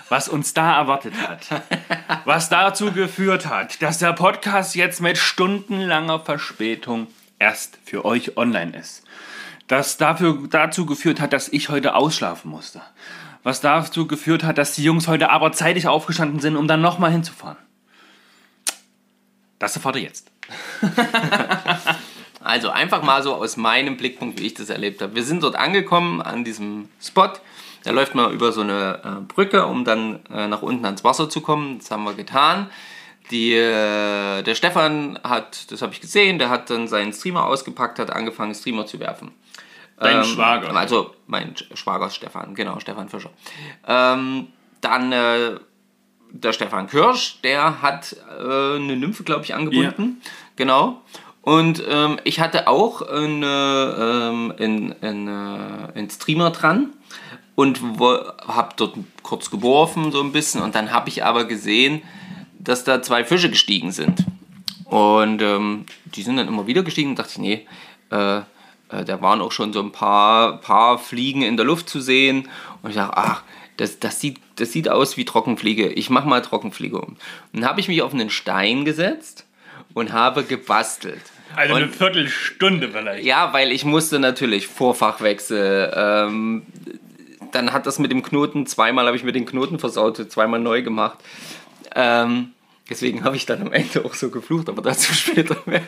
was 0.09 0.29
uns 0.29 0.55
da 0.55 0.77
erwartet 0.79 1.15
hat, 1.17 1.63
was 2.25 2.49
dazu 2.49 2.93
geführt 2.93 3.47
hat, 3.47 3.81
dass 3.83 3.99
der 3.99 4.15
Podcast 4.15 4.75
jetzt 4.75 5.01
mit 5.01 5.19
stundenlanger 5.19 6.21
Verspätung 6.21 7.09
erst 7.39 7.79
für 7.85 8.05
euch 8.05 8.37
online 8.37 8.77
ist. 8.77 9.05
Das 9.69 9.97
dafür, 9.99 10.39
dazu 10.51 10.87
geführt 10.87 11.21
hat, 11.21 11.33
dass 11.33 11.49
ich 11.49 11.69
heute 11.69 11.95
ausschlafen 11.95 12.51
musste. 12.51 12.81
Was 13.43 13.61
dazu 13.61 14.07
geführt 14.07 14.45
hat, 14.45 14.59
dass 14.59 14.75
die 14.75 14.85
Jungs 14.85 15.09
heute 15.09 15.31
aber 15.31 15.53
zeitig 15.53 15.89
aufgestanden 15.89 16.41
sind, 16.41 16.57
um 16.57 16.69
dann 16.69 16.81
nochmal 16.81 17.11
hinzufahren. 17.11 17.59
Das 19.59 19.77
erfahrt 19.77 19.97
ihr 19.97 20.03
jetzt. 20.03 20.31
Also 22.53 22.69
einfach 22.69 23.03
mal 23.03 23.23
so 23.23 23.35
aus 23.35 23.57
meinem 23.57 23.97
Blickpunkt, 23.97 24.39
wie 24.39 24.47
ich 24.47 24.55
das 24.55 24.69
erlebt 24.69 25.01
habe. 25.01 25.15
Wir 25.15 25.23
sind 25.25 25.43
dort 25.43 25.57
angekommen 25.57 26.21
an 26.21 26.45
diesem 26.45 26.89
Spot. 27.01 27.31
Da 27.85 27.91
läuft 27.91 28.15
man 28.15 28.31
über 28.31 28.53
so 28.53 28.61
eine 28.61 29.01
äh, 29.05 29.33
Brücke, 29.33 29.65
um 29.67 29.85
dann 29.87 30.21
äh, 30.31 30.47
nach 30.47 30.61
unten 30.61 30.85
ans 30.85 31.03
Wasser 31.03 31.31
zu 31.31 31.41
kommen. 31.41 31.79
Das 31.79 31.91
haben 31.91 32.05
wir 32.05 32.13
getan. 32.13 32.69
Die, 33.31 33.55
äh, 33.55 34.43
der 34.43 34.55
Stefan 34.55 35.19
hat, 35.25 35.73
das 35.73 35.81
habe 35.81 35.95
ich 35.95 36.01
gesehen, 36.03 36.39
der 36.39 36.51
hat 36.51 36.69
dann 36.69 36.89
seinen 36.89 37.13
Streamer 37.15 37.47
ausgepackt, 37.47 37.99
hat 37.99 38.11
angefangen, 38.11 38.55
Streamer 38.55 38.85
zu 38.85 39.01
werfen. 39.01 39.33
Dein 39.97 40.17
Schwager. 40.25 40.77
Also 40.77 41.15
mein 41.27 41.55
Sch- 41.55 41.75
Schwager 41.75 42.11
Stefan, 42.11 42.55
genau, 42.55 42.79
Stefan 42.81 43.09
Fischer. 43.09 43.31
Ähm, 43.87 44.49
dann 44.83 45.11
äh, 45.13 45.59
der 46.33 46.53
Stefan 46.53 46.87
Kirsch, 46.89 47.41
der 47.43 47.81
hat 47.81 48.15
äh, 48.39 48.43
eine 48.77 48.97
Nymphe, 48.97 49.23
glaube 49.23 49.45
ich, 49.45 49.55
angebunden. 49.55 50.21
Genau. 50.57 51.01
Und 51.43 51.83
ähm, 51.89 52.21
ich 52.23 52.39
hatte 52.41 52.69
auch 52.69 53.03
eine, 53.03 53.97
ähm, 53.99 54.55
einen, 54.59 54.95
einen, 55.03 55.29
äh, 55.29 55.99
einen 55.99 56.09
Streamer 56.09 56.51
dran 56.51 56.93
und 57.57 57.81
habe 57.81 58.75
dort 58.77 58.97
kurz 59.23 59.51
geworfen, 59.51 60.13
so 60.13 60.23
ein 60.23 60.33
bisschen. 60.33 60.63
Und 60.63 60.77
dann 60.77 60.93
habe 60.93 61.09
ich 61.09 61.25
aber 61.25 61.45
gesehen, 61.45 62.03
dass 62.59 62.85
da 62.85 63.03
zwei 63.03 63.25
Fische 63.25 63.51
gestiegen 63.51 63.91
sind. 63.91 64.25
Und 64.85 65.43
ähm, 65.43 65.87
die 66.05 66.23
sind 66.23 66.37
dann 66.37 66.47
immer 66.47 66.67
wieder 66.69 66.85
gestiegen 66.85 67.11
und 67.11 67.19
dachte 67.19 67.33
ich, 67.33 67.39
nee, 67.39 67.67
äh, 68.11 68.39
äh, 68.39 69.05
da 69.05 69.21
waren 69.21 69.41
auch 69.41 69.53
schon 69.53 69.73
so 69.73 69.81
ein 69.81 69.91
paar, 69.91 70.59
paar 70.59 70.99
Fliegen 70.99 71.43
in 71.43 71.57
der 71.57 71.67
Luft 71.67 71.89
zu 71.89 72.01
sehen. 72.01 72.49
Und 72.83 72.91
ich 72.91 72.97
dachte, 72.97 73.17
ach, 73.17 73.43
das, 73.79 73.99
das, 73.99 74.21
sieht, 74.21 74.39
das 74.57 74.71
sieht 74.71 74.89
aus 74.89 75.17
wie 75.17 75.25
Trockenfliege. 75.25 75.89
Ich 75.89 76.09
mache 76.09 76.29
mal 76.29 76.41
Trockenfliege 76.41 77.01
um. 77.01 77.09
Und 77.09 77.19
dann 77.53 77.67
habe 77.67 77.81
ich 77.81 77.89
mich 77.89 78.03
auf 78.03 78.15
einen 78.15 78.31
Stein 78.31 78.85
gesetzt 78.85 79.45
und 79.95 80.13
habe 80.13 80.45
gebastelt. 80.45 81.21
Also 81.57 81.75
Und- 81.75 81.83
eine 81.83 81.93
Viertelstunde 81.93 82.89
vielleicht. 82.91 83.25
ja, 83.25 83.53
weil 83.53 83.73
ich 83.73 83.85
musste 83.85 84.19
natürlich 84.19 84.67
Vorfachwechsel. 84.69 85.93
Ähm, 85.95 86.63
dann 87.53 87.73
hat 87.75 87.87
das 87.87 87.99
mit 87.99 88.11
dem 88.11 88.23
Knoten, 88.23 88.67
zweimal 88.67 89.07
habe 89.07 89.17
ich 89.17 89.25
mir 89.25 89.33
den 89.33 89.45
Knoten 89.45 89.79
versaut, 89.79 90.17
zweimal 90.31 90.61
neu 90.61 90.83
gemacht. 90.83 91.19
Ähm, 91.95 92.53
deswegen 92.89 93.25
habe 93.25 93.37
ich 93.37 93.45
dann 93.45 93.61
am 93.61 93.73
Ende 93.73 94.05
auch 94.07 94.15
so 94.15 94.31
geflucht, 94.31 94.71
aber 94.71 94.81
dazu 94.81 95.13
später 95.13 95.57
mehr. 95.67 95.83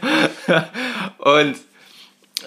und 1.19 1.57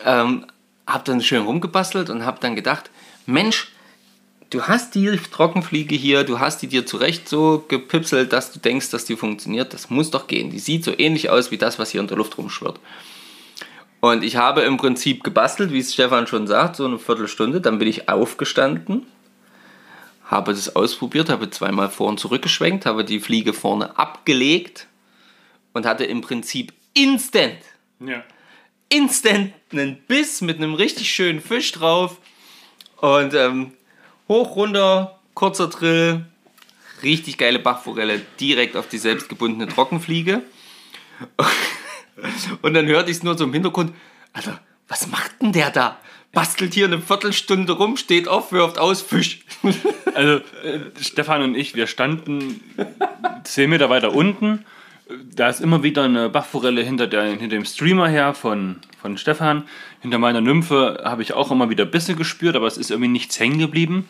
ähm, 0.05 0.45
habe 0.85 1.03
dann 1.05 1.21
schön 1.21 1.41
rumgebastelt 1.41 2.09
und 2.11 2.23
habe 2.25 2.39
dann 2.39 2.55
gedacht, 2.55 2.91
Mensch, 3.25 3.71
du 4.49 4.63
hast 4.63 4.95
die 4.95 5.09
Trockenfliege 5.31 5.95
hier, 5.95 6.23
du 6.23 6.39
hast 6.39 6.61
die 6.61 6.67
dir 6.67 6.85
zurecht 6.85 7.27
so 7.27 7.65
gepipselt, 7.67 8.33
dass 8.33 8.51
du 8.51 8.59
denkst, 8.59 8.89
dass 8.91 9.05
die 9.05 9.15
funktioniert. 9.15 9.73
Das 9.73 9.89
muss 9.89 10.11
doch 10.11 10.27
gehen. 10.27 10.49
Die 10.49 10.59
sieht 10.59 10.83
so 10.83 10.93
ähnlich 10.97 11.29
aus 11.29 11.51
wie 11.51 11.57
das, 11.57 11.79
was 11.79 11.91
hier 11.91 12.01
in 12.01 12.07
der 12.07 12.17
Luft 12.17 12.37
rumschwirrt. 12.37 12.79
Und 13.99 14.23
ich 14.23 14.35
habe 14.35 14.61
im 14.61 14.77
Prinzip 14.77 15.23
gebastelt, 15.23 15.71
wie 15.71 15.79
es 15.79 15.93
Stefan 15.93 16.27
schon 16.27 16.47
sagt, 16.47 16.75
so 16.75 16.85
eine 16.85 16.99
Viertelstunde. 16.99 17.61
Dann 17.61 17.79
bin 17.79 17.87
ich 17.87 18.09
aufgestanden, 18.09 19.07
habe 20.25 20.53
das 20.53 20.75
ausprobiert, 20.75 21.29
habe 21.29 21.49
zweimal 21.49 21.89
vor 21.89 22.07
und 22.07 22.19
zurückgeschwenkt, 22.19 22.85
habe 22.85 23.03
die 23.03 23.19
Fliege 23.19 23.53
vorne 23.53 23.97
abgelegt 23.97 24.87
und 25.73 25.85
hatte 25.85 26.05
im 26.05 26.21
Prinzip 26.21 26.73
instant, 26.93 27.57
Ja. 27.99 28.23
instant 28.89 29.53
einen 29.71 29.97
Biss 30.07 30.41
mit 30.41 30.57
einem 30.57 30.73
richtig 30.75 31.09
schönen 31.11 31.41
Fisch 31.41 31.71
drauf. 31.71 32.17
Und 32.97 33.33
ähm, 33.33 33.73
hoch, 34.27 34.55
runter, 34.55 35.19
kurzer 35.33 35.67
Drill, 35.67 36.25
richtig 37.03 37.37
geile 37.37 37.59
Bachforelle 37.59 38.21
direkt 38.39 38.75
auf 38.75 38.87
die 38.87 38.97
selbstgebundene 38.97 39.71
Trockenfliege. 39.71 40.41
Und 42.61 42.73
dann 42.73 42.87
hörte 42.87 43.11
ich 43.11 43.17
es 43.17 43.23
nur 43.23 43.37
so 43.37 43.43
im 43.43 43.53
Hintergrund, 43.53 43.93
Alter, 44.33 44.59
was 44.87 45.07
macht 45.07 45.41
denn 45.41 45.51
der 45.51 45.69
da? 45.69 45.99
Bastelt 46.33 46.73
hier 46.73 46.85
eine 46.85 47.01
Viertelstunde 47.01 47.73
rum, 47.73 47.97
steht 47.97 48.27
auf, 48.27 48.51
wirft 48.51 48.77
aus, 48.77 49.01
Fisch. 49.01 49.39
Also 50.13 50.37
äh, 50.63 50.79
Stefan 50.99 51.41
und 51.41 51.55
ich, 51.55 51.75
wir 51.75 51.87
standen 51.87 52.61
10 53.43 53.69
Meter 53.69 53.89
weiter 53.89 54.13
unten. 54.13 54.65
Da 55.33 55.49
ist 55.49 55.61
immer 55.61 55.83
wieder 55.83 56.03
eine 56.03 56.29
Bachforelle 56.29 56.81
hinter, 56.81 57.07
der, 57.07 57.23
hinter 57.23 57.47
dem 57.47 57.65
Streamer 57.65 58.09
her 58.09 58.33
von, 58.33 58.77
von 59.01 59.17
Stefan. 59.17 59.67
Hinter 60.01 60.17
meiner 60.17 60.41
Nymphe 60.41 61.01
habe 61.05 61.21
ich 61.21 61.33
auch 61.33 61.51
immer 61.51 61.69
wieder 61.69 61.85
Bisse 61.85 62.15
gespürt, 62.15 62.55
aber 62.55 62.67
es 62.67 62.77
ist 62.77 62.91
irgendwie 62.91 63.09
nichts 63.09 63.39
hängen 63.39 63.59
geblieben. 63.59 64.09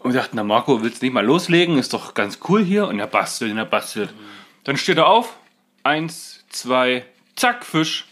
Und 0.00 0.14
wir 0.14 0.20
dachten, 0.20 0.36
na 0.36 0.42
Marco, 0.42 0.82
willst 0.82 1.00
du 1.00 1.06
nicht 1.06 1.12
mal 1.12 1.24
loslegen? 1.24 1.78
Ist 1.78 1.92
doch 1.92 2.14
ganz 2.14 2.40
cool 2.48 2.64
hier. 2.64 2.88
Und 2.88 2.98
er 2.98 3.06
bastelt 3.06 3.52
und 3.52 3.58
er 3.58 3.64
bastelt. 3.64 4.12
Dann 4.64 4.76
steht 4.76 4.98
er 4.98 5.06
auf. 5.06 5.36
Eins, 5.84 6.44
zwei, 6.48 7.04
zack, 7.36 7.64
Fisch. 7.64 8.06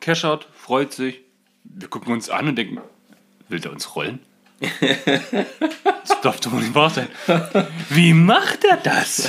Keschert, 0.00 0.48
freut 0.54 0.92
sich. 0.92 1.20
Wir 1.64 1.88
gucken 1.88 2.12
uns 2.12 2.28
an 2.28 2.48
und 2.48 2.56
denken, 2.56 2.80
will 3.48 3.60
der 3.60 3.72
uns 3.72 3.94
rollen? 3.94 4.20
Das 6.08 6.20
darf 6.20 6.40
doch 6.40 6.52
wohl 6.52 6.60
nicht 6.60 6.74
wahr 6.74 6.90
sein. 6.90 7.08
Wie 7.90 8.12
macht 8.12 8.64
er 8.64 8.76
das? 8.76 9.28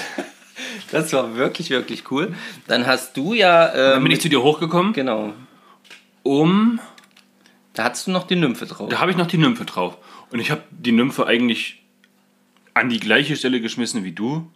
Das 0.91 1.11
war 1.13 1.35
wirklich, 1.35 1.69
wirklich 1.69 2.09
cool. 2.11 2.33
Dann 2.67 2.85
hast 2.87 3.15
du 3.17 3.33
ja. 3.33 3.67
Dann 3.67 3.97
Ähm, 3.97 4.03
bin 4.03 4.11
ich 4.11 4.21
zu 4.21 4.29
dir 4.29 4.41
hochgekommen, 4.41 4.93
genau. 4.93 5.33
um. 6.23 6.79
Da 7.73 7.83
hattest 7.83 8.07
du 8.07 8.11
noch 8.11 8.25
die 8.25 8.35
Nymphe 8.35 8.65
drauf. 8.65 8.89
Da 8.89 8.99
habe 8.99 9.11
ich 9.11 9.17
noch 9.17 9.27
die 9.27 9.37
Nymphe 9.37 9.63
drauf. 9.65 9.97
Und 10.31 10.39
ich 10.39 10.49
habe 10.49 10.63
die 10.71 10.91
Nymphe 10.91 11.27
eigentlich 11.27 11.83
an 12.73 12.89
die 12.89 12.99
gleiche 12.99 13.35
Stelle 13.35 13.61
geschmissen 13.61 14.03
wie 14.03 14.11
du. 14.13 14.49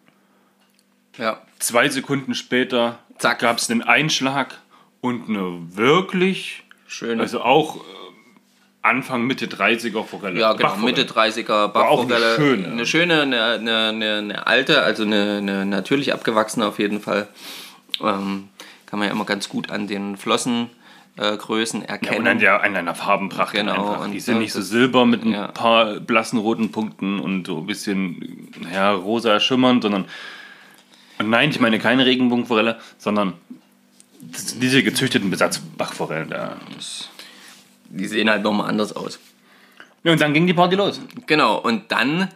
Ja. 1.18 1.42
Zwei 1.60 1.88
Sekunden 1.90 2.34
später 2.34 3.00
gab 3.20 3.58
es 3.58 3.70
einen 3.70 3.84
Einschlag 3.84 4.60
und 5.02 5.30
eine 5.30 5.76
wirklich, 5.76 6.64
Schön. 6.88 7.20
also 7.20 7.42
auch 7.42 7.78
äh, 7.78 7.80
Anfang, 8.84 9.26
Mitte 9.28 9.46
30er 9.46 10.04
Forelle. 10.04 10.40
Ja, 10.40 10.54
genau, 10.54 10.70
Bachforelle. 10.70 10.98
Mitte 10.98 11.14
30er 11.14 11.52
auch 11.74 12.00
eine 12.02 12.10
Bachforelle. 12.10 12.36
schöne. 12.36 12.68
Eine 12.68 12.86
schöne, 12.86 13.22
eine, 13.22 13.44
eine, 13.90 14.18
eine, 14.18 14.48
alte, 14.48 14.82
also 14.82 15.04
eine, 15.04 15.38
eine 15.38 15.66
natürlich 15.66 16.14
abgewachsene 16.14 16.66
auf 16.66 16.80
jeden 16.80 17.00
Fall. 17.00 17.28
Ähm, 18.02 18.50
kann 18.88 19.00
man 19.00 19.08
ja 19.08 19.14
immer 19.14 19.26
ganz 19.26 19.50
gut 19.50 19.70
an 19.70 19.86
den 19.88 20.18
Flossengrößen 20.18 20.70
äh, 21.18 21.38
Größen 21.38 21.82
Ja, 21.82 21.88
erkennen. 21.90 22.22
und 22.22 22.28
an, 22.28 22.40
der, 22.40 22.64
an 22.64 22.76
einer 22.76 22.96
Farbenpracht 22.96 23.54
Genau, 23.54 23.94
einfach. 23.94 24.10
Die 24.10 24.20
sind 24.20 24.40
nicht 24.40 24.52
so 24.54 24.60
das- 24.60 24.70
silber 24.70 25.06
mit 25.06 25.24
ein 25.24 25.34
ja. 25.34 25.48
paar 25.48 26.00
blassen 26.00 26.40
roten 26.40 26.72
Punkten 26.72 27.20
und 27.20 27.46
so 27.48 27.60
ein 27.60 27.68
bisschen 27.68 28.50
ja, 28.74 28.92
rosa 28.94 29.40
schimmernd, 29.40 29.84
sondern 29.84 30.06
und 31.20 31.30
nein, 31.30 31.52
ich 31.52 31.60
meine 31.60 31.78
keine 31.78 32.08
Regenbogenforelle, 32.08 32.80
sondern 32.98 33.34
das- 34.22 34.58
diese 34.58 34.82
gezüchteten 34.82 35.30
Besatzbachforellen. 35.30 36.30
Da. 36.32 36.56
Die 37.94 38.08
sehen 38.08 38.30
halt 38.30 38.44
nochmal 38.44 38.70
anders 38.70 38.94
aus. 38.96 39.20
Ja, 40.04 40.12
und 40.12 40.22
dann 40.22 40.34
ging 40.34 40.48
die 40.48 40.54
Party 40.54 40.76
los. 40.76 41.00
Genau, 41.28 41.58
und 41.58 41.92
dann, 41.92 42.30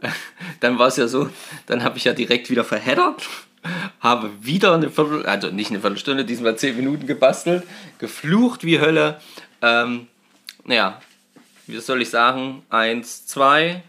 dann 0.60 0.78
war 0.78 0.88
es 0.88 0.96
ja 0.96 1.06
so, 1.06 1.30
dann 1.66 1.84
habe 1.84 1.98
ich 1.98 2.04
ja 2.04 2.12
direkt 2.12 2.50
wieder 2.50 2.64
verheddert, 2.64 3.28
habe 4.00 4.30
wieder 4.40 4.74
eine 4.74 4.90
Viertel, 4.90 5.24
also 5.26 5.48
nicht 5.50 5.70
eine 5.70 5.80
Viertelstunde, 5.80 6.24
diesmal 6.24 6.56
zehn 6.56 6.76
Minuten 6.76 7.06
gebastelt, 7.06 7.64
geflucht 7.98 8.64
wie 8.64 8.80
Hölle. 8.80 9.20
Ähm, 9.60 10.08
naja, 10.64 11.00
wie 11.66 11.78
soll 11.78 12.02
ich 12.02 12.10
sagen? 12.10 12.62
Eins, 12.70 13.26
zwei, 13.26 13.82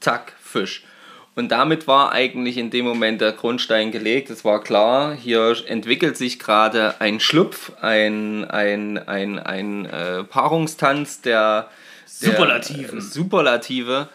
zack, 0.00 0.32
Fisch. 0.40 0.84
Und 1.38 1.50
damit 1.50 1.86
war 1.86 2.10
eigentlich 2.10 2.58
in 2.58 2.70
dem 2.70 2.84
Moment 2.84 3.20
der 3.20 3.30
Grundstein 3.30 3.92
gelegt. 3.92 4.28
Es 4.28 4.44
war 4.44 4.60
klar, 4.60 5.14
hier 5.14 5.54
entwickelt 5.68 6.16
sich 6.16 6.40
gerade 6.40 7.00
ein 7.00 7.20
Schlupf, 7.20 7.70
ein, 7.80 8.44
ein, 8.44 8.98
ein, 8.98 9.38
ein 9.38 9.86
äh, 9.86 10.24
Paarungstanz 10.24 11.20
der, 11.20 11.68
der 12.20 12.32
Superlativen. 12.32 12.98
äh, 12.98 13.02
Superlative. 13.02 14.08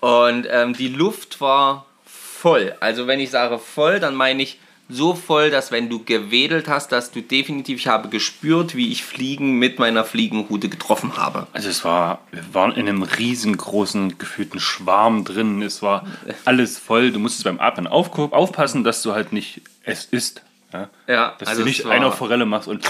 Und 0.00 0.48
ähm, 0.50 0.72
die 0.72 0.88
Luft 0.88 1.40
war 1.40 1.86
voll. 2.04 2.74
Also 2.80 3.06
wenn 3.06 3.20
ich 3.20 3.30
sage 3.30 3.60
voll, 3.60 4.00
dann 4.00 4.16
meine 4.16 4.42
ich 4.42 4.58
so 4.88 5.14
voll, 5.14 5.50
dass 5.50 5.72
wenn 5.72 5.88
du 5.88 6.04
gewedelt 6.04 6.68
hast, 6.68 6.92
dass 6.92 7.10
du 7.10 7.20
definitiv, 7.20 7.78
ich 7.80 7.88
habe 7.88 8.08
gespürt, 8.08 8.76
wie 8.76 8.92
ich 8.92 9.04
Fliegen 9.04 9.58
mit 9.58 9.78
meiner 9.78 10.04
Fliegenrute 10.04 10.68
getroffen 10.68 11.16
habe. 11.16 11.48
Also 11.52 11.68
es 11.68 11.84
war, 11.84 12.20
wir 12.30 12.42
waren 12.54 12.72
in 12.72 12.88
einem 12.88 13.02
riesengroßen, 13.02 14.18
gefühlten 14.18 14.60
Schwarm 14.60 15.24
drin. 15.24 15.60
Es 15.62 15.82
war 15.82 16.06
alles 16.44 16.78
voll. 16.78 17.10
Du 17.10 17.18
musstest 17.18 17.44
beim 17.44 17.58
Atmen 17.58 17.86
auf, 17.86 18.16
aufpassen, 18.16 18.84
dass 18.84 19.02
du 19.02 19.12
halt 19.12 19.32
nicht 19.32 19.60
es 19.82 20.04
isst. 20.06 20.42
Ja? 20.72 20.88
Ja, 21.06 21.34
Dass 21.38 21.48
also 21.48 21.62
du 21.62 21.68
nicht 21.68 21.86
einer 21.86 22.12
Forelle 22.12 22.46
machst 22.46 22.68
und, 22.68 22.86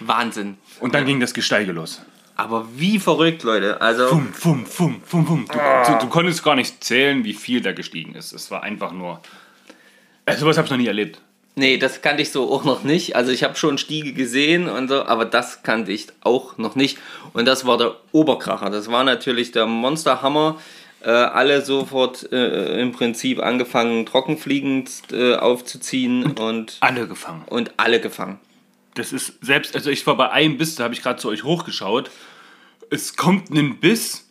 Wahnsinn. 0.00 0.56
und 0.80 0.94
dann 0.94 1.04
ging 1.04 1.20
das 1.20 1.34
Gesteige 1.34 1.72
los. 1.72 2.00
Aber 2.36 2.68
wie 2.76 3.00
verrückt, 3.00 3.42
Leute. 3.42 3.80
Also, 3.80 4.06
Fum, 4.06 4.32
fum, 4.32 4.64
fum, 4.64 5.02
fum, 5.04 5.26
fum. 5.26 5.46
Du, 5.46 5.92
du, 5.92 5.98
du 5.98 6.06
konntest 6.08 6.44
gar 6.44 6.54
nicht 6.54 6.84
zählen, 6.84 7.24
wie 7.24 7.34
viel 7.34 7.60
da 7.60 7.72
gestiegen 7.72 8.14
ist. 8.14 8.32
Es 8.32 8.50
war 8.52 8.62
einfach 8.62 8.92
nur. 8.92 9.20
Also 10.28 10.40
sowas 10.40 10.56
habe 10.58 10.66
ich 10.66 10.70
noch 10.70 10.78
nie 10.78 10.86
erlebt. 10.86 11.20
nee, 11.56 11.76
das 11.76 12.02
kannte 12.02 12.22
ich 12.22 12.30
so 12.30 12.52
auch 12.52 12.64
noch 12.64 12.84
nicht. 12.84 13.16
Also, 13.16 13.32
ich 13.32 13.42
habe 13.42 13.56
schon 13.56 13.78
Stiege 13.78 14.12
gesehen 14.12 14.68
und 14.68 14.88
so, 14.88 15.04
aber 15.04 15.24
das 15.24 15.62
kannte 15.62 15.90
ich 15.92 16.06
auch 16.22 16.56
noch 16.58 16.76
nicht. 16.76 16.98
Und 17.32 17.46
das 17.46 17.66
war 17.66 17.76
der 17.78 17.96
Oberkracher. 18.12 18.70
Das 18.70 18.90
war 18.90 19.02
natürlich 19.04 19.50
der 19.52 19.66
Monsterhammer. 19.66 20.58
Äh, 21.00 21.10
alle 21.10 21.64
sofort 21.64 22.32
äh, 22.32 22.80
im 22.80 22.90
Prinzip 22.90 23.40
angefangen, 23.40 24.04
trockenfliegend 24.04 24.90
äh, 25.12 25.34
aufzuziehen 25.36 26.32
und, 26.32 26.76
Alle 26.80 27.06
gefangen. 27.06 27.44
und 27.46 27.70
alle 27.76 28.00
gefangen. 28.00 28.40
Das 28.94 29.12
ist 29.12 29.34
selbst, 29.40 29.76
also 29.76 29.90
ich 29.90 30.04
war 30.08 30.16
bei 30.16 30.30
einem 30.30 30.58
Biss, 30.58 30.74
da 30.74 30.82
habe 30.84 30.94
ich 30.94 31.02
gerade 31.02 31.20
zu 31.20 31.28
euch 31.28 31.44
hochgeschaut. 31.44 32.10
Es 32.90 33.14
kommt 33.16 33.50
ein 33.50 33.78
Biss 33.78 34.28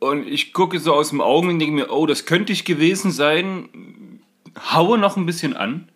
und 0.00 0.28
ich 0.28 0.52
gucke 0.52 0.80
so 0.80 0.92
aus 0.92 1.08
dem 1.08 1.22
Augen 1.22 1.48
und 1.48 1.58
denke 1.60 1.74
mir, 1.74 1.90
oh, 1.90 2.04
das 2.04 2.26
könnte 2.26 2.52
ich 2.52 2.66
gewesen 2.66 3.10
sein. 3.10 4.11
Haue 4.58 4.98
noch 4.98 5.16
ein 5.16 5.26
bisschen 5.26 5.56
an 5.56 5.88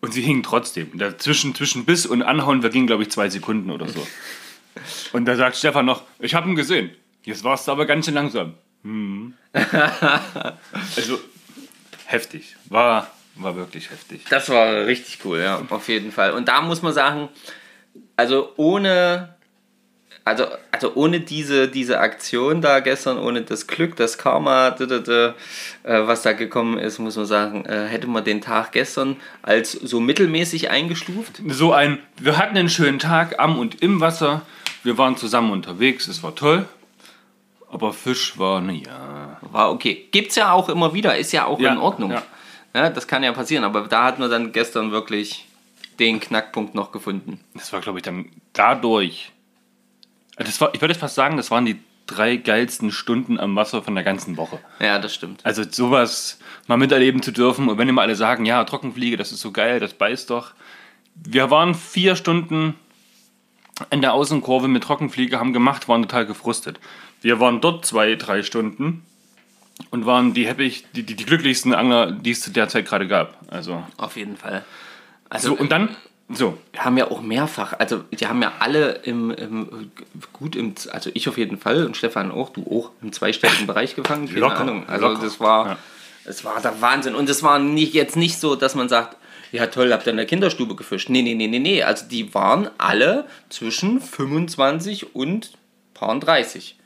und 0.00 0.12
sie 0.12 0.22
hingen 0.22 0.42
trotzdem. 0.42 0.96
Dazwischen, 0.98 1.54
zwischen 1.54 1.84
Biss 1.84 2.06
und 2.06 2.22
Anhauen 2.22 2.60
vergingen, 2.60 2.86
glaube 2.86 3.02
ich, 3.02 3.10
zwei 3.10 3.28
Sekunden 3.28 3.70
oder 3.70 3.88
so. 3.88 4.06
Und 5.12 5.24
da 5.24 5.36
sagt 5.36 5.56
Stefan 5.56 5.86
noch, 5.86 6.02
ich 6.18 6.34
habe 6.34 6.48
ihn 6.48 6.54
gesehen. 6.54 6.90
Jetzt 7.24 7.42
warst 7.44 7.66
du 7.66 7.72
aber 7.72 7.86
ganz 7.86 8.04
schön 8.04 8.14
langsam. 8.14 8.54
Hm. 8.82 9.34
also 10.96 11.18
heftig. 12.04 12.56
War, 12.68 13.10
war 13.36 13.56
wirklich 13.56 13.90
heftig. 13.90 14.24
Das 14.28 14.48
war 14.48 14.86
richtig 14.86 15.24
cool, 15.24 15.40
ja, 15.40 15.62
auf 15.68 15.88
jeden 15.88 16.12
Fall. 16.12 16.32
Und 16.32 16.48
da 16.48 16.60
muss 16.60 16.82
man 16.82 16.92
sagen, 16.92 17.30
also 18.16 18.52
ohne, 18.56 19.35
also, 20.26 20.44
also 20.72 20.92
ohne 20.96 21.20
diese, 21.20 21.68
diese 21.68 22.00
Aktion 22.00 22.60
da 22.60 22.80
gestern, 22.80 23.16
ohne 23.16 23.42
das 23.42 23.68
Glück, 23.68 23.94
das 23.94 24.18
Karma, 24.18 24.70
d 24.70 24.84
-d 24.84 25.04
-d, 25.04 25.34
äh, 25.84 26.06
was 26.08 26.22
da 26.22 26.32
gekommen 26.32 26.78
ist, 26.78 26.98
muss 26.98 27.14
man 27.16 27.26
sagen, 27.26 27.64
äh, 27.64 27.86
hätte 27.86 28.08
man 28.08 28.24
den 28.24 28.40
Tag 28.40 28.72
gestern 28.72 29.16
als 29.42 29.70
so 29.70 30.00
mittelmäßig 30.00 30.68
eingestuft. 30.68 31.40
so 31.48 31.72
ein, 31.72 31.98
wir 32.20 32.38
hatten 32.38 32.56
einen 32.56 32.68
schönen 32.68 32.98
Tag 32.98 33.38
am 33.38 33.56
und 33.56 33.82
im 33.82 34.00
Wasser. 34.00 34.42
Wir 34.82 34.98
waren 34.98 35.16
zusammen 35.16 35.52
unterwegs, 35.52 36.08
es 36.08 36.24
war 36.24 36.34
toll. 36.34 36.66
Aber 37.70 37.92
Fisch 37.92 38.36
war, 38.36 38.60
naja. 38.60 39.38
War 39.42 39.70
okay. 39.70 40.08
Gibt's 40.10 40.34
ja 40.34 40.50
auch 40.50 40.68
immer 40.68 40.92
wieder, 40.92 41.16
ist 41.16 41.30
ja 41.32 41.44
auch 41.46 41.60
Ja, 41.60 41.72
in 41.72 41.78
Ordnung. 41.78 42.10
ja. 42.10 42.22
Ja, 42.74 42.90
das 42.90 43.06
kann 43.06 43.22
ja 43.22 43.30
passieren, 43.32 43.62
aber 43.62 43.82
da 43.82 44.02
hat 44.04 44.18
man 44.18 44.28
dann 44.28 44.50
gestern 44.50 44.90
wirklich 44.90 45.46
den 46.00 46.18
Knackpunkt 46.18 46.74
noch 46.74 46.90
gefunden. 46.90 47.38
Das 47.54 47.72
war, 47.72 47.80
glaube 47.80 48.00
ich, 48.00 48.02
dann 48.04 48.26
dadurch. 48.52 49.32
Das 50.36 50.60
war, 50.60 50.74
ich 50.74 50.80
würde 50.80 50.94
fast 50.94 51.14
sagen, 51.14 51.36
das 51.36 51.50
waren 51.50 51.64
die 51.64 51.78
drei 52.06 52.36
geilsten 52.36 52.92
Stunden 52.92 53.38
am 53.38 53.56
Wasser 53.56 53.82
von 53.82 53.94
der 53.94 54.04
ganzen 54.04 54.36
Woche. 54.36 54.60
Ja, 54.78 54.98
das 54.98 55.14
stimmt. 55.14 55.44
Also 55.44 55.64
sowas 55.68 56.38
mal 56.66 56.76
miterleben 56.76 57.22
zu 57.22 57.32
dürfen. 57.32 57.68
Und 57.68 57.78
wenn 57.78 57.88
immer 57.88 58.02
alle 58.02 58.16
sagen, 58.16 58.44
ja, 58.44 58.62
Trockenfliege, 58.64 59.16
das 59.16 59.32
ist 59.32 59.40
so 59.40 59.50
geil, 59.50 59.80
das 59.80 59.94
beißt 59.94 60.30
doch. 60.30 60.52
Wir 61.14 61.50
waren 61.50 61.74
vier 61.74 62.14
Stunden 62.14 62.74
in 63.90 64.00
der 64.00 64.12
Außenkurve 64.12 64.68
mit 64.68 64.84
Trockenfliege, 64.84 65.38
haben 65.38 65.52
gemacht, 65.52 65.88
waren 65.88 66.02
total 66.02 66.26
gefrustet. 66.26 66.78
Wir 67.20 67.40
waren 67.40 67.60
dort 67.60 67.84
zwei, 67.84 68.14
drei 68.14 68.42
Stunden 68.42 69.02
und 69.90 70.06
waren 70.06 70.34
die, 70.34 70.46
happy, 70.46 70.72
die, 70.94 71.02
die, 71.02 71.16
die 71.16 71.24
glücklichsten 71.24 71.74
Angler, 71.74 72.12
die 72.12 72.30
es 72.30 72.40
zu 72.40 72.50
der 72.50 72.68
Zeit 72.68 72.86
gerade 72.86 73.08
gab. 73.08 73.38
Also, 73.48 73.82
Auf 73.96 74.16
jeden 74.16 74.36
Fall. 74.36 74.64
Also, 75.28 75.48
so, 75.48 75.54
und 75.54 75.72
dann, 75.72 75.96
so, 76.28 76.58
wir 76.72 76.84
haben 76.84 76.98
ja 76.98 77.08
auch 77.10 77.22
mehrfach, 77.22 77.74
also 77.78 78.02
die 78.12 78.26
haben 78.26 78.42
ja 78.42 78.52
alle 78.58 78.92
im, 79.04 79.30
im 79.30 79.90
gut 80.32 80.56
im, 80.56 80.74
also 80.90 81.10
ich 81.14 81.28
auf 81.28 81.38
jeden 81.38 81.58
Fall 81.58 81.86
und 81.86 81.96
Stefan 81.96 82.32
auch, 82.32 82.50
du 82.50 82.62
auch 82.62 82.90
im 83.00 83.12
zweistelligen 83.12 83.66
Bereich 83.66 83.94
gefangen, 83.94 84.26
keine 84.26 84.40
Locker, 84.40 84.60
Ahnung. 84.60 84.88
Also 84.88 85.06
locker. 85.08 85.20
das 85.22 85.38
war, 85.38 85.66
Ja. 86.26 86.44
war 86.44 86.60
der 86.60 86.80
Wahnsinn 86.80 87.14
und 87.14 87.28
es 87.28 87.42
war 87.44 87.58
nicht, 87.60 87.94
jetzt 87.94 88.16
nicht 88.16 88.38
so, 88.40 88.56
dass 88.56 88.74
man 88.74 88.88
sagt, 88.88 89.16
ja 89.52 89.66
toll, 89.68 89.92
habt 89.92 90.06
ihr 90.06 90.10
in 90.10 90.16
der 90.16 90.26
Kinderstube 90.26 90.74
gefischt. 90.74 91.08
Nee, 91.08 91.22
nee, 91.22 91.34
nee, 91.34 91.46
nee, 91.46 91.60
nee, 91.60 91.82
also 91.84 92.06
die 92.08 92.34
waren 92.34 92.70
alle 92.78 93.26
zwischen 93.48 94.00
25 94.00 95.14
und 95.14 95.52
paar 95.94 96.18
30. 96.18 96.76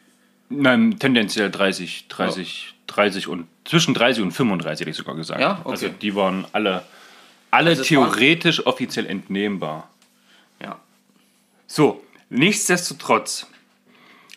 nein, 0.50 0.98
tendenziell 0.98 1.50
30, 1.50 2.09
30, 2.09 2.74
30 2.88 3.29
und 3.29 3.46
zwischen 3.64 3.94
30 3.94 4.22
und 4.22 4.33
35 4.33 4.81
hätte 4.81 4.90
ich 4.90 4.96
sogar 4.96 5.14
gesagt. 5.16 5.40
Ja, 5.40 5.61
okay. 5.64 5.70
Also 5.70 5.88
die 5.88 6.14
waren 6.14 6.44
alle, 6.53 6.83
alle 7.51 7.71
Also 7.71 7.83
theoretisch 7.83 8.67
offiziell 8.67 9.07
entnehmbar. 9.07 9.89
Ja. 10.63 10.79
So, 11.67 12.03
nichtsdestotrotz 12.29 13.47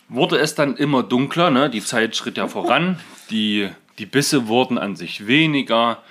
wurde 0.09 0.37
es 0.37 0.55
dann 0.55 0.77
immer 0.77 1.03
dunkler, 1.03 1.49
ne? 1.49 1.69
die 1.69 1.83
Zeit 1.83 2.15
schritt 2.15 2.37
ja 2.37 2.47
voran, 2.47 2.99
die, 3.29 3.69
die 3.97 4.05
Bisse 4.05 4.47
wurden 4.47 4.77
an 4.77 4.95
sich 4.95 5.27
weniger, 5.27 6.03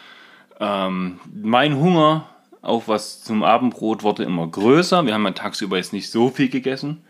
ähm, 0.61 1.21
mein 1.33 1.77
Hunger, 1.77 2.29
auch 2.63 2.87
was 2.87 3.23
zum 3.23 3.43
Abendbrot, 3.43 4.03
wurde 4.03 4.23
immer 4.23 4.47
größer. 4.47 5.05
Wir 5.05 5.15
haben 5.15 5.25
ja 5.25 5.33
tagsüber 5.33 5.77
jetzt 5.77 5.93
nicht 5.93 6.11
so 6.11 6.29
viel 6.31 6.49
gegessen. 6.49 7.03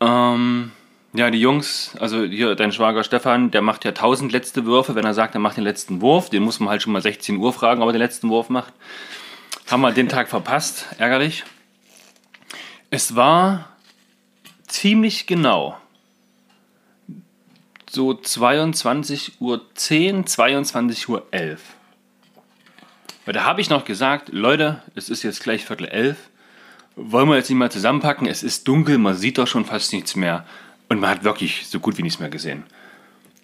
Ähm, 0.00 0.72
ja, 1.12 1.30
die 1.30 1.40
Jungs, 1.40 1.96
also 1.98 2.24
hier 2.24 2.54
dein 2.54 2.72
Schwager 2.72 3.02
Stefan, 3.02 3.50
der 3.50 3.62
macht 3.62 3.84
ja 3.84 3.90
1000 3.90 4.30
letzte 4.30 4.64
Würfe, 4.64 4.94
wenn 4.94 5.04
er 5.04 5.14
sagt, 5.14 5.34
er 5.34 5.40
macht 5.40 5.56
den 5.56 5.64
letzten 5.64 6.00
Wurf. 6.00 6.30
Den 6.30 6.42
muss 6.42 6.60
man 6.60 6.68
halt 6.68 6.82
schon 6.82 6.92
mal 6.92 7.02
16 7.02 7.36
Uhr 7.36 7.52
fragen, 7.52 7.82
ob 7.82 7.88
er 7.88 7.92
den 7.92 8.02
letzten 8.02 8.28
Wurf 8.28 8.48
macht. 8.48 8.72
Haben 9.68 9.80
wir 9.80 9.92
den 9.92 10.08
Tag 10.08 10.28
verpasst, 10.28 10.86
ärgerlich. 10.98 11.44
Es 12.90 13.16
war 13.16 13.68
ziemlich 14.66 15.26
genau 15.26 15.76
so 17.88 18.10
22.10 18.12 19.32
Uhr, 19.40 19.66
22.11 19.76 21.08
Uhr. 21.08 21.26
Weil 23.24 23.34
da 23.34 23.44
habe 23.44 23.60
ich 23.60 23.68
noch 23.68 23.84
gesagt, 23.84 24.28
Leute, 24.32 24.82
es 24.94 25.08
ist 25.08 25.24
jetzt 25.24 25.42
gleich 25.42 25.64
Viertel 25.64 25.86
elf. 25.86 26.30
Wollen 26.96 27.28
wir 27.28 27.36
jetzt 27.36 27.48
nicht 27.48 27.58
mal 27.58 27.70
zusammenpacken? 27.70 28.26
Es 28.26 28.42
ist 28.42 28.66
dunkel, 28.68 28.98
man 28.98 29.16
sieht 29.16 29.38
doch 29.38 29.46
schon 29.46 29.64
fast 29.64 29.92
nichts 29.92 30.16
mehr. 30.16 30.46
Und 30.90 30.98
man 30.98 31.10
hat 31.10 31.24
wirklich 31.24 31.68
so 31.68 31.78
gut 31.78 31.96
wie 31.98 32.02
nichts 32.02 32.18
mehr 32.18 32.28
gesehen. 32.28 32.64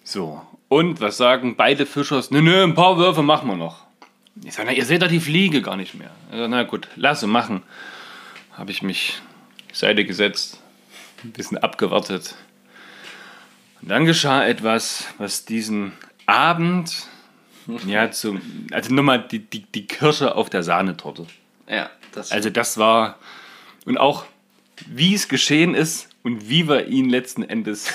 So. 0.03 0.45
Und 0.67 0.99
was 0.99 1.15
sagen 1.15 1.55
beide 1.55 1.85
Fischers? 1.85 2.29
Nö, 2.29 2.41
nö, 2.41 2.61
ein 2.61 2.75
paar 2.75 2.97
Würfe 2.97 3.23
machen 3.23 3.47
wir 3.47 3.55
noch. 3.55 3.85
Ich 4.43 4.53
sage, 4.53 4.67
na, 4.67 4.73
ihr 4.73 4.85
seht 4.85 5.01
doch 5.01 5.07
die 5.07 5.21
Fliege 5.21 5.61
gar 5.61 5.77
nicht 5.77 5.95
mehr. 5.95 6.11
Also, 6.29 6.45
na 6.49 6.63
gut, 6.63 6.89
lasse 6.97 7.25
machen. 7.25 7.63
Habe 8.51 8.71
ich 8.71 8.81
mich 8.81 9.21
Seite 9.71 10.03
gesetzt, 10.03 10.59
ein 11.23 11.31
bisschen 11.31 11.57
abgewartet. 11.57 12.35
Und 13.81 13.89
dann 13.91 14.05
geschah 14.05 14.45
etwas, 14.45 15.05
was 15.17 15.45
diesen 15.45 15.93
Abend, 16.25 17.07
ja, 17.85 18.11
zum, 18.11 18.41
also 18.71 18.93
nochmal 18.93 19.25
die, 19.25 19.39
die, 19.39 19.61
die 19.61 19.87
Kirsche 19.87 20.35
auf 20.35 20.49
der 20.49 20.63
Sahnetorte. 20.63 21.27
Ja, 21.69 21.89
das 22.11 22.33
Also 22.33 22.49
das 22.49 22.77
war, 22.77 23.17
und 23.85 23.97
auch 23.97 24.25
wie 24.87 25.13
es 25.13 25.29
geschehen 25.29 25.75
ist 25.75 26.06
und 26.23 26.49
wie 26.49 26.67
wir 26.67 26.87
ihn 26.87 27.09
letzten 27.09 27.43
Endes, 27.43 27.93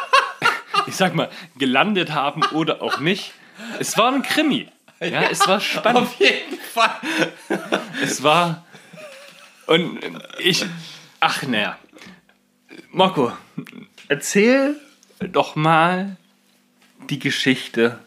ich 0.86 0.96
sag 0.96 1.14
mal, 1.14 1.30
gelandet 1.58 2.12
haben 2.12 2.42
oder 2.52 2.82
auch 2.82 3.00
nicht. 3.00 3.32
Es 3.78 3.96
war 3.98 4.12
ein 4.12 4.22
Krimi. 4.22 4.68
Ja, 5.00 5.22
es 5.30 5.46
war 5.48 5.60
spannend. 5.60 6.02
auf 6.02 6.20
jeden 6.20 6.58
Fall. 6.58 6.96
Es 8.02 8.22
war. 8.22 8.66
Und 9.66 9.98
ich. 10.38 10.64
Ach, 11.20 11.42
naja. 11.42 11.78
Marco, 12.90 13.32
erzähl 14.08 14.76
doch 15.20 15.56
mal 15.56 16.16
die 17.08 17.18
Geschichte, 17.18 17.98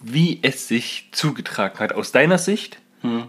wie 0.00 0.38
es 0.42 0.68
sich 0.68 1.08
zugetragen 1.12 1.78
hat, 1.78 1.92
aus 1.92 2.12
deiner 2.12 2.38
Sicht. 2.38 2.78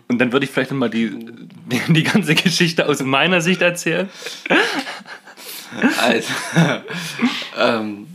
Und 0.08 0.20
dann 0.20 0.32
würde 0.32 0.46
ich 0.46 0.52
vielleicht 0.52 0.70
nochmal 0.70 0.92
die, 0.92 1.10
die, 1.10 1.94
die 1.94 2.04
ganze 2.04 2.36
Geschichte 2.36 2.88
aus 2.88 3.02
meiner 3.02 3.42
Sicht 3.42 3.62
erzählen. 3.62 4.08
Also, 6.02 6.28
ähm, 7.58 8.08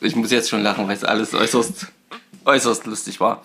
ich 0.00 0.16
muss 0.16 0.30
jetzt 0.30 0.50
schon 0.50 0.62
lachen, 0.62 0.86
weil 0.86 0.96
es 0.96 1.04
alles 1.04 1.34
äußerst, 1.34 1.86
äußerst 2.44 2.86
lustig 2.86 3.20
war. 3.20 3.42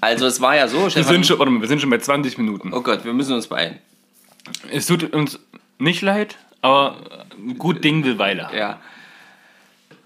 Also 0.00 0.26
es 0.26 0.40
war 0.40 0.56
ja 0.56 0.68
so, 0.68 0.84
Wir 0.84 0.90
Stefan, 0.90 1.12
sind, 1.12 1.26
schon, 1.26 1.38
warte 1.38 1.52
mal, 1.52 1.60
wir 1.60 1.68
sind 1.68 1.80
schon 1.80 1.90
bei 1.90 1.98
20 1.98 2.38
Minuten. 2.38 2.72
oh 2.72 2.80
Gott, 2.80 3.04
wir 3.04 3.12
müssen 3.12 3.34
uns 3.34 3.46
beeilen. 3.46 3.78
Es 4.70 4.86
tut 4.86 5.12
uns 5.12 5.38
nicht 5.78 6.02
leid, 6.02 6.36
aber 6.62 6.96
gut 7.58 7.84
Ding 7.84 8.04
will 8.04 8.18
Weile. 8.18 8.48
Ja. 8.54 8.80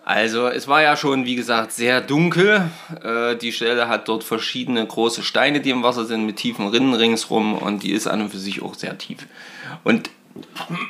Also 0.05 0.49
es 0.49 0.69
war 0.69 0.83
ja 0.83 0.97
schon, 0.97 1.25
wie 1.25 1.35
gesagt, 1.35 1.73
sehr 1.73 2.03
dunkel. 2.03 2.71
Äh, 3.03 3.37
die 3.37 3.53
Stelle 3.53 3.89
hat 3.89 4.07
dort 4.07 4.23
verschiedene 4.23 4.87
große 4.87 5.23
Steine, 5.23 5.61
die 5.61 5.71
im 5.71 5.83
Wasser 5.83 6.05
sind, 6.05 6.27
mit 6.27 6.37
tiefen 6.37 6.69
Rinnen 6.69 6.93
ringsrum 6.93 7.57
und 7.57 7.83
die 7.83 7.93
ist 7.93 8.07
an 8.07 8.21
und 8.21 8.29
für 8.29 8.39
sich 8.39 8.61
auch 8.63 8.75
sehr 8.75 8.99
tief. 8.99 9.27
Und 9.83 10.11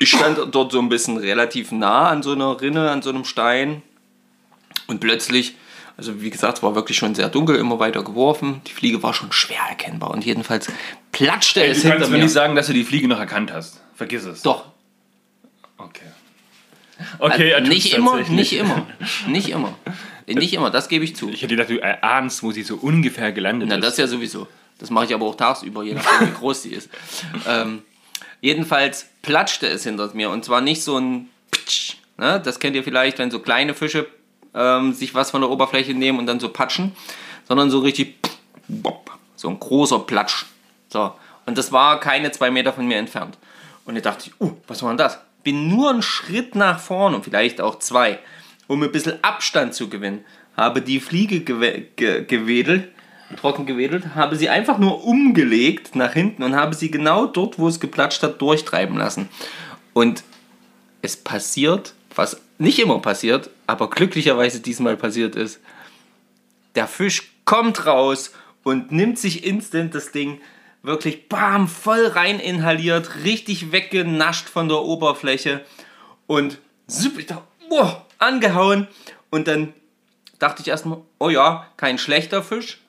ich 0.01 0.11
stand 0.11 0.39
dort 0.55 0.73
so 0.73 0.79
ein 0.81 0.89
bisschen 0.89 1.17
relativ 1.17 1.71
nah 1.73 2.09
an 2.09 2.23
so 2.23 2.33
einer 2.33 2.61
Rinne, 2.61 2.91
an 2.91 3.03
so 3.03 3.11
einem 3.11 3.25
Stein 3.25 3.83
und 4.87 5.01
plötzlich, 5.01 5.55
also 5.97 6.21
wie 6.23 6.31
gesagt, 6.31 6.59
es 6.59 6.63
war 6.63 6.75
wirklich 6.75 6.97
schon 6.97 7.15
sehr 7.15 7.29
dunkel, 7.29 7.57
immer 7.57 7.79
weiter 7.79 8.03
geworfen. 8.03 8.61
Die 8.67 8.73
Fliege 8.73 9.03
war 9.03 9.15
schon 9.15 9.33
schwer 9.33 9.61
erkennbar 9.69 10.11
und 10.11 10.25
jedenfalls 10.25 10.69
platschte 11.13 11.63
Ey, 11.63 11.71
es 11.71 11.79
du 11.79 11.83
hinter 11.83 11.97
kannst 11.99 12.11
mir 12.11 12.17
mir. 12.19 12.25
nicht 12.25 12.33
sagen, 12.33 12.55
dass 12.55 12.67
du 12.67 12.73
die 12.73 12.85
Fliege 12.85 13.07
noch 13.09 13.19
erkannt 13.19 13.53
hast. 13.53 13.81
Vergiss 13.95 14.25
es. 14.25 14.43
Doch, 14.43 14.67
Okay. 15.77 16.07
Okay, 17.19 17.55
tut's 17.59 17.69
nicht 17.69 17.93
immer, 17.95 18.21
nicht 18.23 18.53
immer, 18.53 18.87
nicht 19.27 19.49
immer. 19.49 19.77
Nicht 20.27 20.55
immer, 20.55 20.71
das 20.71 20.89
gebe 20.89 21.05
ich 21.05 21.17
zu. 21.17 21.29
Ich 21.29 21.43
hätte 21.43 21.57
gedacht, 21.57 21.69
du 21.71 21.79
erahnst, 21.83 22.43
wo 22.43 22.53
sie 22.53 22.63
so 22.63 22.77
ungefähr 22.77 23.33
gelandet 23.33 23.69
Na, 23.69 23.77
ist. 23.77 23.85
das 23.85 23.97
ja 23.99 24.07
sowieso. 24.07 24.47
Das 24.79 24.91
mache 24.91 25.07
ich 25.07 25.15
aber 25.15 25.27
auch 25.27 25.35
tagsüber, 25.35 25.83
je 25.83 25.95
nachdem, 25.95 26.29
wie 26.29 26.33
groß 26.39 26.63
sie 26.63 26.71
ist. 26.71 26.89
Ähm, 27.49 27.83
jedenfalls 28.45 29.07
platschte 29.23 29.67
es 29.67 29.85
hinter 29.85 30.11
mir 30.13 30.29
und 30.29 30.45
zwar 30.45 30.61
nicht 30.61 30.83
so 30.83 30.99
ein 30.99 31.31
Pitsch. 31.51 31.95
Ne? 32.19 32.39
Das 32.45 32.61
kennt 32.61 32.77
ihr 32.77 32.85
vielleicht, 32.85 33.19
wenn 33.19 33.31
so 33.31 33.39
kleine 33.39 33.73
Fische 33.73 34.07
ähm, 34.55 34.93
sich 34.93 35.15
was 35.15 35.31
von 35.31 35.41
der 35.41 35.49
Oberfläche 35.49 35.95
nehmen 35.95 36.19
und 36.19 36.27
dann 36.27 36.41
so 36.41 36.51
patschen, 36.51 36.95
sondern 37.49 37.71
so 37.71 37.79
richtig 37.79 38.17
so 39.35 39.49
ein 39.49 39.59
großer 39.59 40.01
Platsch. 40.01 40.45
So. 40.91 41.15
Und 41.47 41.57
das 41.57 41.73
war 41.73 42.01
keine 42.01 42.33
zwei 42.33 42.51
Meter 42.51 42.75
von 42.75 42.87
mir 42.87 42.99
entfernt. 42.99 43.39
Und 43.87 43.97
ich 43.97 44.03
dachte, 44.03 44.31
uh, 44.41 44.53
was 44.67 44.83
war 44.83 44.91
denn 44.91 44.99
das? 44.99 45.19
Bin 45.43 45.69
nur 45.69 45.89
einen 45.89 46.03
Schritt 46.03 46.55
nach 46.55 46.79
vorne, 46.79 47.23
vielleicht 47.23 47.63
auch 47.63 47.79
zwei, 47.79 48.19
um 48.67 48.83
ein 48.83 48.93
bisschen 48.93 49.25
Abstand 49.25 49.73
zu 49.73 49.89
gewinnen. 49.89 50.23
Habe 50.55 50.83
die 50.83 51.01
Fliege 51.01 51.41
gewe 51.41 51.87
ge 51.97 52.25
gewedelt, 52.27 52.94
trocken 53.37 53.67
gewedelt, 53.67 54.15
habe 54.15 54.37
sie 54.37 54.49
einfach 54.49 54.79
nur 54.79 55.05
umgelegt 55.05 55.97
nach 55.97 56.13
hinten 56.13 56.43
und 56.43 56.55
habe 56.55 56.75
sie 56.75 56.91
genau 56.91 57.27
dort, 57.27 57.59
wo 57.59 57.69
es 57.69 57.81
geplatscht 57.81 58.23
hat, 58.23 58.41
durchtreiben 58.41 58.97
lassen. 58.97 59.29
Und 59.93 60.25
es 61.03 61.17
passiert, 61.17 61.95
was 62.15 62.41
nicht 62.59 62.79
immer 62.79 63.01
passiert, 63.01 63.51
aber 63.67 63.91
glücklicherweise 63.91 64.61
diesmal 64.61 64.97
passiert 64.97 65.37
ist. 65.37 65.61
Der 66.75 66.87
Fisch 66.87 67.33
kommt 67.45 67.87
raus 67.87 68.33
und 68.63 68.93
nimmt 68.93 69.19
sich 69.19 69.45
instant 69.45 69.95
das 69.95 70.13
Ding 70.13 70.41
wirklich 70.83 71.29
bam, 71.29 71.67
voll 71.67 72.07
rein 72.07 72.39
inhaliert, 72.39 73.25
richtig 73.25 73.73
weggenascht 73.73 74.49
von 74.49 74.69
der 74.69 74.83
Oberfläche 74.83 75.65
und 76.27 76.59
ich 76.89 77.27
dachte, 77.27 77.43
boah, 77.69 78.07
angehauen 78.19 78.87
und 79.31 79.49
dann 79.49 79.73
dachte 80.39 80.63
ich 80.63 80.69
erstmal, 80.69 80.99
oh 81.19 81.31
ja, 81.31 81.67
kein 81.77 81.97
schlechter 81.99 82.43
Fisch, 82.43 82.81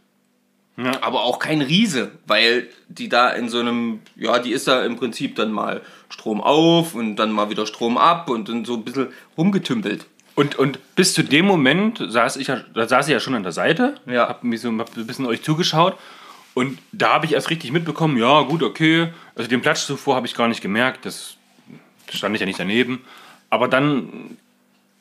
aber 0.78 1.24
auch 1.24 1.40
kein 1.40 1.62
Riese, 1.62 2.12
weil 2.28 2.68
die 2.90 3.08
da 3.08 3.30
in 3.30 3.48
so 3.50 3.60
einem, 3.60 4.02
ja, 4.16 4.40
die 4.40 4.52
ist 4.52 4.68
da 4.68 4.84
im 4.84 4.98
Prinzip 4.98 5.36
dann 5.36 5.52
mal 5.52 5.82
Strom 6.10 6.42
auf 6.42 6.96
und 6.96 7.16
dann 7.16 7.32
mal 7.32 7.50
wieder 7.50 7.66
Strom 7.66 7.98
ab 7.98 8.30
und 8.30 8.50
dann 8.50 8.66
so 8.66 8.74
ein 8.76 8.84
bisschen 8.84 9.08
rumgetümpelt. 9.38 10.06
Und, 10.36 10.58
und 10.58 10.80
bis 10.96 11.14
zu 11.14 11.24
dem 11.24 11.46
Moment 11.46 12.04
saß 12.06 12.36
ich 12.36 12.48
ja, 12.48 12.62
da 12.74 12.88
saß 12.90 13.08
ich 13.08 13.14
ja 13.14 13.22
schon 13.22 13.36
an 13.36 13.44
der 13.44 13.54
Seite, 13.54 13.96
Ja. 14.06 14.28
hab 14.28 14.44
mir 14.44 14.58
so 14.60 14.70
hab 14.78 14.96
ein 14.98 15.08
bisschen 15.08 15.26
euch 15.26 15.42
zugeschaut 15.44 15.98
und 16.54 16.78
da 16.92 17.14
habe 17.14 17.26
ich 17.26 17.32
erst 17.34 17.50
richtig 17.50 17.72
mitbekommen, 17.72 18.18
ja 18.18 18.42
gut, 18.42 18.62
okay, 18.62 19.14
also 19.36 19.50
den 19.50 19.62
Platsch 19.62 19.86
zuvor 19.86 20.16
habe 20.18 20.28
ich 20.28 20.36
gar 20.36 20.50
nicht 20.50 20.62
gemerkt, 20.62 21.06
das 21.06 21.38
stand 22.14 22.36
ich 22.36 22.42
ja 22.42 22.48
nicht 22.48 22.60
daneben, 22.60 23.02
aber 23.50 23.70
dann 23.70 24.36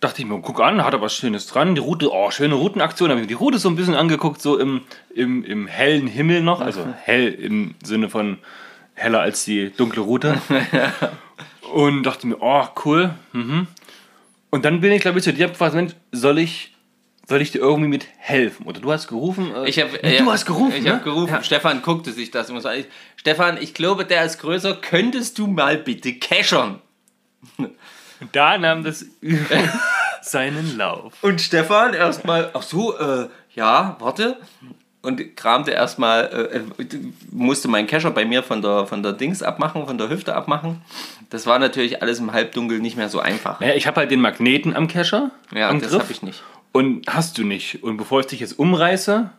dachte 0.05 0.23
ich 0.23 0.29
mir, 0.29 0.38
guck 0.40 0.61
an, 0.61 0.85
hat 0.85 0.93
er 0.95 1.01
was 1.01 1.14
Schönes 1.17 1.47
dran, 1.47 1.75
die 1.75 1.81
Route, 1.81 2.11
oh, 2.12 2.31
schöne 2.31 2.55
Routenaktion, 2.55 3.11
habe 3.11 3.19
ich 3.21 3.25
mir 3.25 3.29
die 3.29 3.35
Route 3.35 3.59
so 3.59 3.69
ein 3.69 3.77
bisschen 3.77 3.95
angeguckt, 3.95 4.40
so 4.40 4.59
im, 4.59 4.83
im, 5.14 5.45
im 5.45 5.67
hellen 5.67 6.07
Himmel 6.07 6.43
noch, 6.43 6.61
also 6.61 6.87
hell 7.03 7.29
im 7.33 7.75
Sinne 7.83 8.09
von 8.09 8.38
heller 8.95 9.21
als 9.21 9.45
die 9.45 9.71
dunkle 9.77 10.03
Route 10.03 10.40
und 11.73 12.03
dachte 12.05 12.27
mir, 12.27 12.37
oh, 12.40 12.64
cool, 12.85 13.14
mhm. 13.33 13.67
Und 14.51 14.64
dann 14.64 14.81
bin 14.81 14.93
ich, 14.93 15.01
glaube 15.01 15.19
ich, 15.19 15.25
zu 15.25 15.33
dir 15.33 15.49
gefragt, 15.49 15.75
Mensch, 15.75 15.95
soll 16.12 16.38
ich, 16.38 16.73
soll 17.27 17.40
ich 17.43 17.51
dir 17.51 17.59
irgendwie 17.59 17.88
mit 17.88 18.07
helfen? 18.19 18.67
Oder 18.67 18.79
du 18.81 18.93
hast 18.93 19.09
gerufen? 19.09 19.53
äh, 19.53 19.69
Ich 19.69 19.81
hab, 19.81 19.88
nee, 20.01 20.19
du 20.19 20.31
hast 20.31 20.47
gerufen, 20.47 20.77
Ich 20.77 20.85
ne? 20.85 20.93
habe 20.93 21.03
gerufen. 21.03 21.38
Stefan 21.43 21.83
guckte 21.83 22.12
sich 22.12 22.31
das. 22.31 22.51
Ich- 22.51 22.87
Stefan, 23.17 23.59
ich 23.61 23.75
glaube, 23.75 24.05
der 24.05 24.25
ist 24.25 24.38
größer. 24.38 24.75
Könntest 24.77 25.38
du 25.40 25.49
mal 25.49 25.77
bitte 25.77 26.12
keschern? 28.18 28.29
Da 28.33 28.59
nahm 28.59 28.85
das 28.85 29.07
seinen 30.22 30.77
Lauf. 30.77 31.12
Und 31.22 31.40
Stefan 31.40 31.94
erstmal, 31.94 32.50
ach 32.55 32.62
so, 32.62 32.98
äh, 32.98 33.29
ja, 33.55 33.96
warte. 34.00 34.37
Und 35.03 35.37
kramte 35.37 35.70
erstmal, 35.70 36.24
äh, 36.79 36.83
äh, 36.83 36.98
musste 37.31 37.68
meinen 37.68 37.87
Kescher 37.87 38.11
bei 38.11 38.24
mir 38.24 38.42
von 38.42 38.62
der, 38.62 38.87
von 38.87 39.03
der 39.03 39.12
Dings 39.12 39.42
abmachen, 39.42 39.87
von 39.87 39.98
der 39.98 40.09
Hüfte 40.09 40.35
abmachen. 40.35 40.81
Das 41.29 41.46
war 41.46 41.59
natürlich 41.59 42.00
alles 42.00 42.20
im 42.20 42.33
Halbdunkel 42.33 42.79
nicht 42.79 42.96
mehr 42.96 43.11
so 43.11 43.20
einfach. 43.20 43.61
Naja, 43.61 43.74
ich 43.74 43.87
habe 43.87 44.00
halt 44.00 44.11
den 44.11 44.20
Magneten 44.20 44.74
am 44.74 44.88
Kescher. 44.88 45.31
Ja, 45.53 45.68
am 45.68 45.81
das 45.81 45.92
habe 45.92 46.11
ich 46.11 46.22
nicht. 46.22 46.42
Und 46.72 47.07
hast 47.07 47.37
du 47.37 47.44
nicht. 47.44 47.83
Und 47.83 47.98
bevor 47.98 48.20
ich 48.20 48.27
dich 48.27 48.40
jetzt 48.40 48.59
umreiße, 48.59 49.31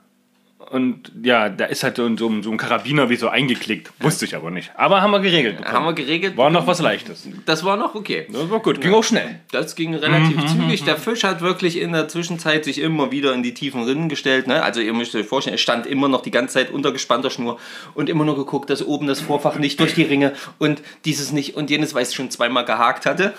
und 0.71 1.11
ja, 1.23 1.49
da 1.49 1.65
ist 1.65 1.83
halt 1.83 1.97
so, 1.97 2.05
ein- 2.05 2.17
so, 2.17 2.27
ein- 2.29 2.57
Karabiner 2.57 3.09
wie 3.09 3.15
so 3.15 3.29
eingeklickt. 3.29 3.91
Wusste 3.99 4.25
ich 4.25 4.35
aber 4.35 4.51
nicht. 4.51 4.71
Aber 4.75 5.01
haben 5.01 5.11
wir 5.11 5.19
geregelt 5.19 5.57
bekommen. 5.57 5.75
Haben 5.75 5.85
wir 5.85 5.93
geregelt. 5.93 6.37
War 6.37 6.49
noch 6.49 6.67
was 6.67 6.81
Leichtes. 6.81 7.27
Das 7.45 7.63
war 7.63 7.77
noch 7.77 7.95
okay. 7.95 8.27
Das 8.31 8.49
war 8.49 8.59
gut, 8.59 8.81
ging 8.81 8.93
auch 8.93 9.03
schnell. 9.03 9.39
Das 9.51 9.75
ging 9.75 9.93
relativ 9.95 10.37
Mhm, 10.37 10.47
zügig. 10.47 10.83
Der 10.83 10.97
Fisch 10.97 11.23
hat 11.23 11.41
wirklich 11.41 11.79
in 11.79 11.91
der 11.93 12.07
Zwischenzeit 12.07 12.65
sich 12.65 12.79
immer 12.79 13.11
wieder 13.11 13.33
in 13.33 13.43
die 13.43 13.53
tiefen 13.53 13.83
Rinnen 13.83 14.09
gestellt. 14.09 14.47
Ne? 14.47 14.63
Also 14.63 14.81
ihr 14.81 14.93
müsst 14.93 15.15
euch 15.15 15.25
vorstellen, 15.25 15.55
er 15.55 15.59
stand 15.59 15.85
immer 15.85 16.07
noch 16.07 16.21
die 16.21 16.31
ganze 16.31 16.55
Zeit 16.55 16.71
unter 16.71 16.91
gespannter 16.91 17.29
Schnur 17.29 17.59
und 17.93 18.09
immer 18.09 18.25
nur 18.25 18.35
geguckt, 18.35 18.69
dass 18.69 18.83
oben 18.85 19.07
das 19.07 19.21
Vorfach 19.21 19.57
nicht 19.57 19.79
durch 19.79 19.93
die 19.95 20.03
Ringe 20.03 20.33
und 20.57 20.81
dieses 21.05 21.31
nicht 21.31 21.55
und 21.55 21.69
jenes, 21.69 21.93
weil 21.93 22.03
es 22.03 22.13
schon 22.13 22.29
zweimal 22.31 22.65
gehakt 22.65 23.05
hatte. 23.05 23.33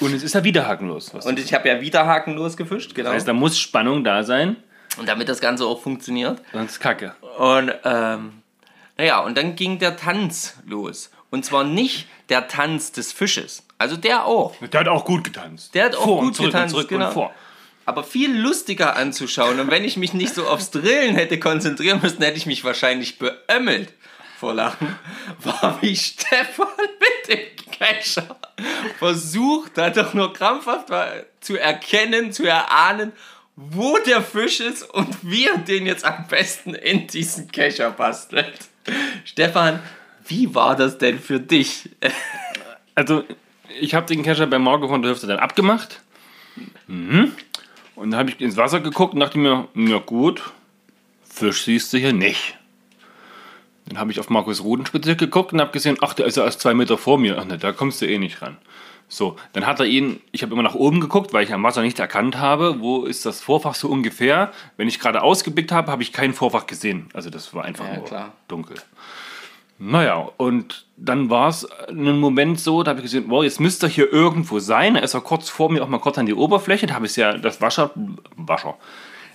Und 0.00 0.14
es 0.14 0.22
ist 0.22 0.34
ja 0.34 0.44
wieder 0.44 0.66
hakenlos. 0.66 1.10
Und 1.24 1.38
ich 1.38 1.54
habe 1.54 1.68
ja 1.68 1.80
wieder 1.80 2.06
hakenlos 2.06 2.56
gefischt, 2.56 2.94
genau. 2.94 3.08
das 3.08 3.16
heißt, 3.16 3.28
da 3.28 3.32
muss 3.32 3.58
Spannung 3.58 4.04
da 4.04 4.22
sein, 4.22 4.56
Und 4.98 5.08
damit 5.08 5.28
das 5.28 5.40
Ganze 5.40 5.64
auch 5.66 5.80
funktioniert. 5.80 6.42
sonst 6.52 6.80
kacke. 6.80 7.14
Und 7.38 7.72
ähm, 7.84 8.42
naja, 8.96 9.20
und 9.20 9.38
dann 9.38 9.54
ging 9.54 9.78
der 9.78 9.96
Tanz 9.96 10.56
los. 10.66 11.10
Und 11.30 11.44
zwar 11.44 11.64
nicht 11.64 12.06
der 12.28 12.48
Tanz 12.48 12.92
des 12.92 13.12
Fisches. 13.12 13.62
Also 13.78 13.96
der 13.96 14.24
auch. 14.24 14.56
Der 14.56 14.80
hat 14.80 14.88
auch 14.88 15.04
gut 15.04 15.24
getanzt. 15.24 15.74
Der 15.74 15.86
hat 15.86 15.96
auch 15.96 16.04
vor 16.04 16.16
gut 16.18 16.26
und 16.26 16.34
zurück 16.34 16.52
getanzt, 16.52 16.74
und 16.74 16.80
zurück 16.80 16.88
genau. 16.88 17.06
und 17.06 17.12
vor. 17.12 17.34
aber 17.86 18.02
viel 18.02 18.36
lustiger 18.36 18.96
anzuschauen. 18.96 19.60
Und 19.60 19.70
wenn 19.70 19.84
ich 19.84 19.96
mich 19.96 20.14
nicht 20.14 20.34
so 20.34 20.46
aufs 20.46 20.70
Drillen 20.70 21.14
hätte 21.14 21.38
konzentrieren 21.38 22.00
müssen, 22.02 22.22
hätte 22.22 22.36
ich 22.36 22.46
mich 22.46 22.64
wahrscheinlich 22.64 23.18
beömmelt 23.18 23.92
vor 24.38 24.54
Lachen, 24.54 24.96
war 25.42 25.78
wie 25.80 25.96
Stefan 25.96 26.68
mit 26.78 27.28
dem 27.28 27.72
Kescher 27.72 28.36
versucht 28.98 29.78
hat, 29.78 29.96
doch 29.96 30.14
nur 30.14 30.32
krampfhaft 30.32 30.90
war, 30.90 31.08
zu 31.40 31.56
erkennen, 31.56 32.32
zu 32.32 32.44
erahnen, 32.44 33.12
wo 33.60 33.98
der 34.06 34.22
Fisch 34.22 34.60
ist 34.60 34.88
und 34.88 35.16
wie 35.22 35.46
er 35.46 35.58
den 35.58 35.84
jetzt 35.84 36.04
am 36.04 36.28
besten 36.28 36.74
in 36.74 37.08
diesen 37.08 37.50
Kescher 37.50 37.90
bastelt. 37.90 38.68
Stefan, 39.24 39.80
wie 40.28 40.54
war 40.54 40.76
das 40.76 40.98
denn 40.98 41.18
für 41.18 41.40
dich? 41.40 41.90
Also, 42.94 43.24
ich 43.80 43.94
habe 43.94 44.06
den 44.06 44.22
Kescher 44.22 44.46
bei 44.46 44.60
Morgen 44.60 44.88
von 44.88 45.02
der 45.02 45.10
Hüfte 45.10 45.26
dann 45.26 45.40
abgemacht. 45.40 46.00
Mhm. 46.86 47.32
Und 47.96 48.12
dann 48.12 48.20
habe 48.20 48.30
ich 48.30 48.40
ins 48.40 48.56
Wasser 48.56 48.78
geguckt 48.78 49.14
und 49.14 49.20
dachte 49.20 49.38
mir, 49.38 49.66
na 49.74 49.98
gut, 49.98 50.52
Fisch 51.28 51.64
siehst 51.64 51.92
du 51.92 51.98
hier 51.98 52.12
nicht. 52.12 52.56
Dann 53.86 53.98
habe 53.98 54.12
ich 54.12 54.20
auf 54.20 54.30
Markus 54.30 54.62
Rudenspitze 54.62 55.16
geguckt 55.16 55.52
und 55.52 55.60
habe 55.60 55.72
gesehen, 55.72 55.96
ach, 56.00 56.14
der 56.14 56.26
ist 56.26 56.36
ja 56.36 56.44
erst 56.44 56.60
zwei 56.60 56.74
Meter 56.74 56.96
vor 56.96 57.18
mir. 57.18 57.38
Ach 57.38 57.44
ne, 57.44 57.58
da 57.58 57.72
kommst 57.72 58.00
du 58.02 58.06
eh 58.06 58.18
nicht 58.18 58.40
ran. 58.40 58.56
So, 59.10 59.36
dann 59.54 59.66
hat 59.66 59.80
er 59.80 59.86
ihn, 59.86 60.20
ich 60.32 60.42
habe 60.42 60.52
immer 60.52 60.62
nach 60.62 60.74
oben 60.74 61.00
geguckt, 61.00 61.32
weil 61.32 61.42
ich 61.42 61.52
am 61.54 61.62
Wasser 61.62 61.80
nicht 61.80 61.98
erkannt 61.98 62.36
habe, 62.36 62.80
wo 62.80 63.04
ist 63.04 63.24
das 63.24 63.40
Vorfach 63.40 63.74
so 63.74 63.88
ungefähr. 63.88 64.52
Wenn 64.76 64.86
ich 64.86 65.00
gerade 65.00 65.22
ausgeblickt 65.22 65.72
habe, 65.72 65.90
habe 65.90 66.02
ich 66.02 66.12
kein 66.12 66.34
Vorfach 66.34 66.66
gesehen. 66.66 67.08
Also 67.14 67.30
das 67.30 67.54
war 67.54 67.64
einfach 67.64 67.86
Ja, 67.88 67.94
nur 67.96 68.04
klar. 68.04 68.32
dunkel. 68.48 68.76
Naja, 69.78 70.28
und 70.36 70.86
dann 70.96 71.30
war 71.30 71.48
es 71.48 71.64
einen 71.88 72.18
Moment 72.18 72.58
so, 72.60 72.82
da 72.82 72.90
habe 72.90 73.00
ich 73.00 73.04
gesehen, 73.04 73.26
wow, 73.28 73.44
jetzt 73.44 73.60
müsste 73.60 73.86
er 73.86 73.90
hier 73.90 74.12
irgendwo 74.12 74.58
sein. 74.58 74.96
Er 74.96 75.04
ist 75.04 75.14
er 75.14 75.20
kurz 75.20 75.48
vor 75.48 75.70
mir 75.70 75.82
auch 75.82 75.88
mal 75.88 76.00
kurz 76.00 76.18
an 76.18 76.26
die 76.26 76.34
Oberfläche, 76.34 76.86
da 76.86 76.94
habe 76.94 77.06
ich 77.06 77.14
ja 77.16 77.38
das 77.38 77.60
Wasser, 77.60 77.92
Wasser, 78.36 78.76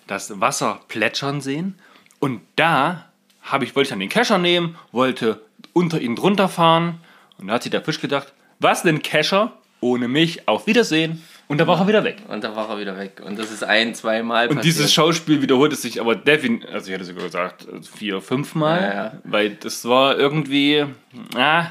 das 0.05 0.39
Wasser 0.41 0.81
plätschern 0.89 1.39
sehen. 1.41 1.79
Und 2.19 2.41
da 2.57 3.05
habe 3.41 3.63
ich, 3.63 3.75
wollte 3.75 3.88
ich 3.88 3.89
dann 3.89 3.99
den 4.01 4.09
Kescher 4.09 4.38
nehmen, 4.38 4.75
wollte 4.91 5.41
unter 5.71 5.99
ihn 6.01 6.15
drunter 6.15 6.49
fahren. 6.49 6.99
Und 7.38 7.47
da 7.47 7.53
hat 7.53 7.63
sich 7.63 7.71
der 7.71 7.81
Fisch 7.81 8.01
gedacht, 8.01 8.33
was 8.59 8.83
denn 8.83 9.01
Kescher? 9.01 9.53
Ohne 9.84 10.08
mich, 10.08 10.48
auf 10.48 10.65
Wiedersehen. 10.65 11.22
Und 11.50 11.58
da 11.60 11.67
war 11.67 11.80
er 11.82 11.88
wieder 11.88 12.04
weg. 12.06 12.17
Und 12.30 12.43
da 12.43 12.56
war 12.56 12.69
er 12.69 12.80
wieder 12.80 12.98
weg. 12.98 13.22
Und 13.24 13.38
das 13.38 13.52
ist 13.52 13.63
ein, 13.63 13.93
zweimal 13.93 14.48
Und 14.48 14.56
passiert. 14.56 14.76
dieses 14.76 14.93
Schauspiel 14.93 15.41
wiederholte 15.41 15.76
sich 15.76 16.00
aber 16.00 16.15
definitiv, 16.15 16.69
also 16.74 16.88
ich 16.88 16.93
hätte 16.93 17.04
sogar 17.04 17.26
gesagt, 17.26 17.67
vier, 17.96 18.22
fünfmal. 18.22 18.82
Ja, 18.82 18.93
ja. 18.93 19.12
Weil 19.26 19.52
das 19.56 19.84
war 19.86 20.17
irgendwie, 20.17 20.86
ah, 21.36 21.67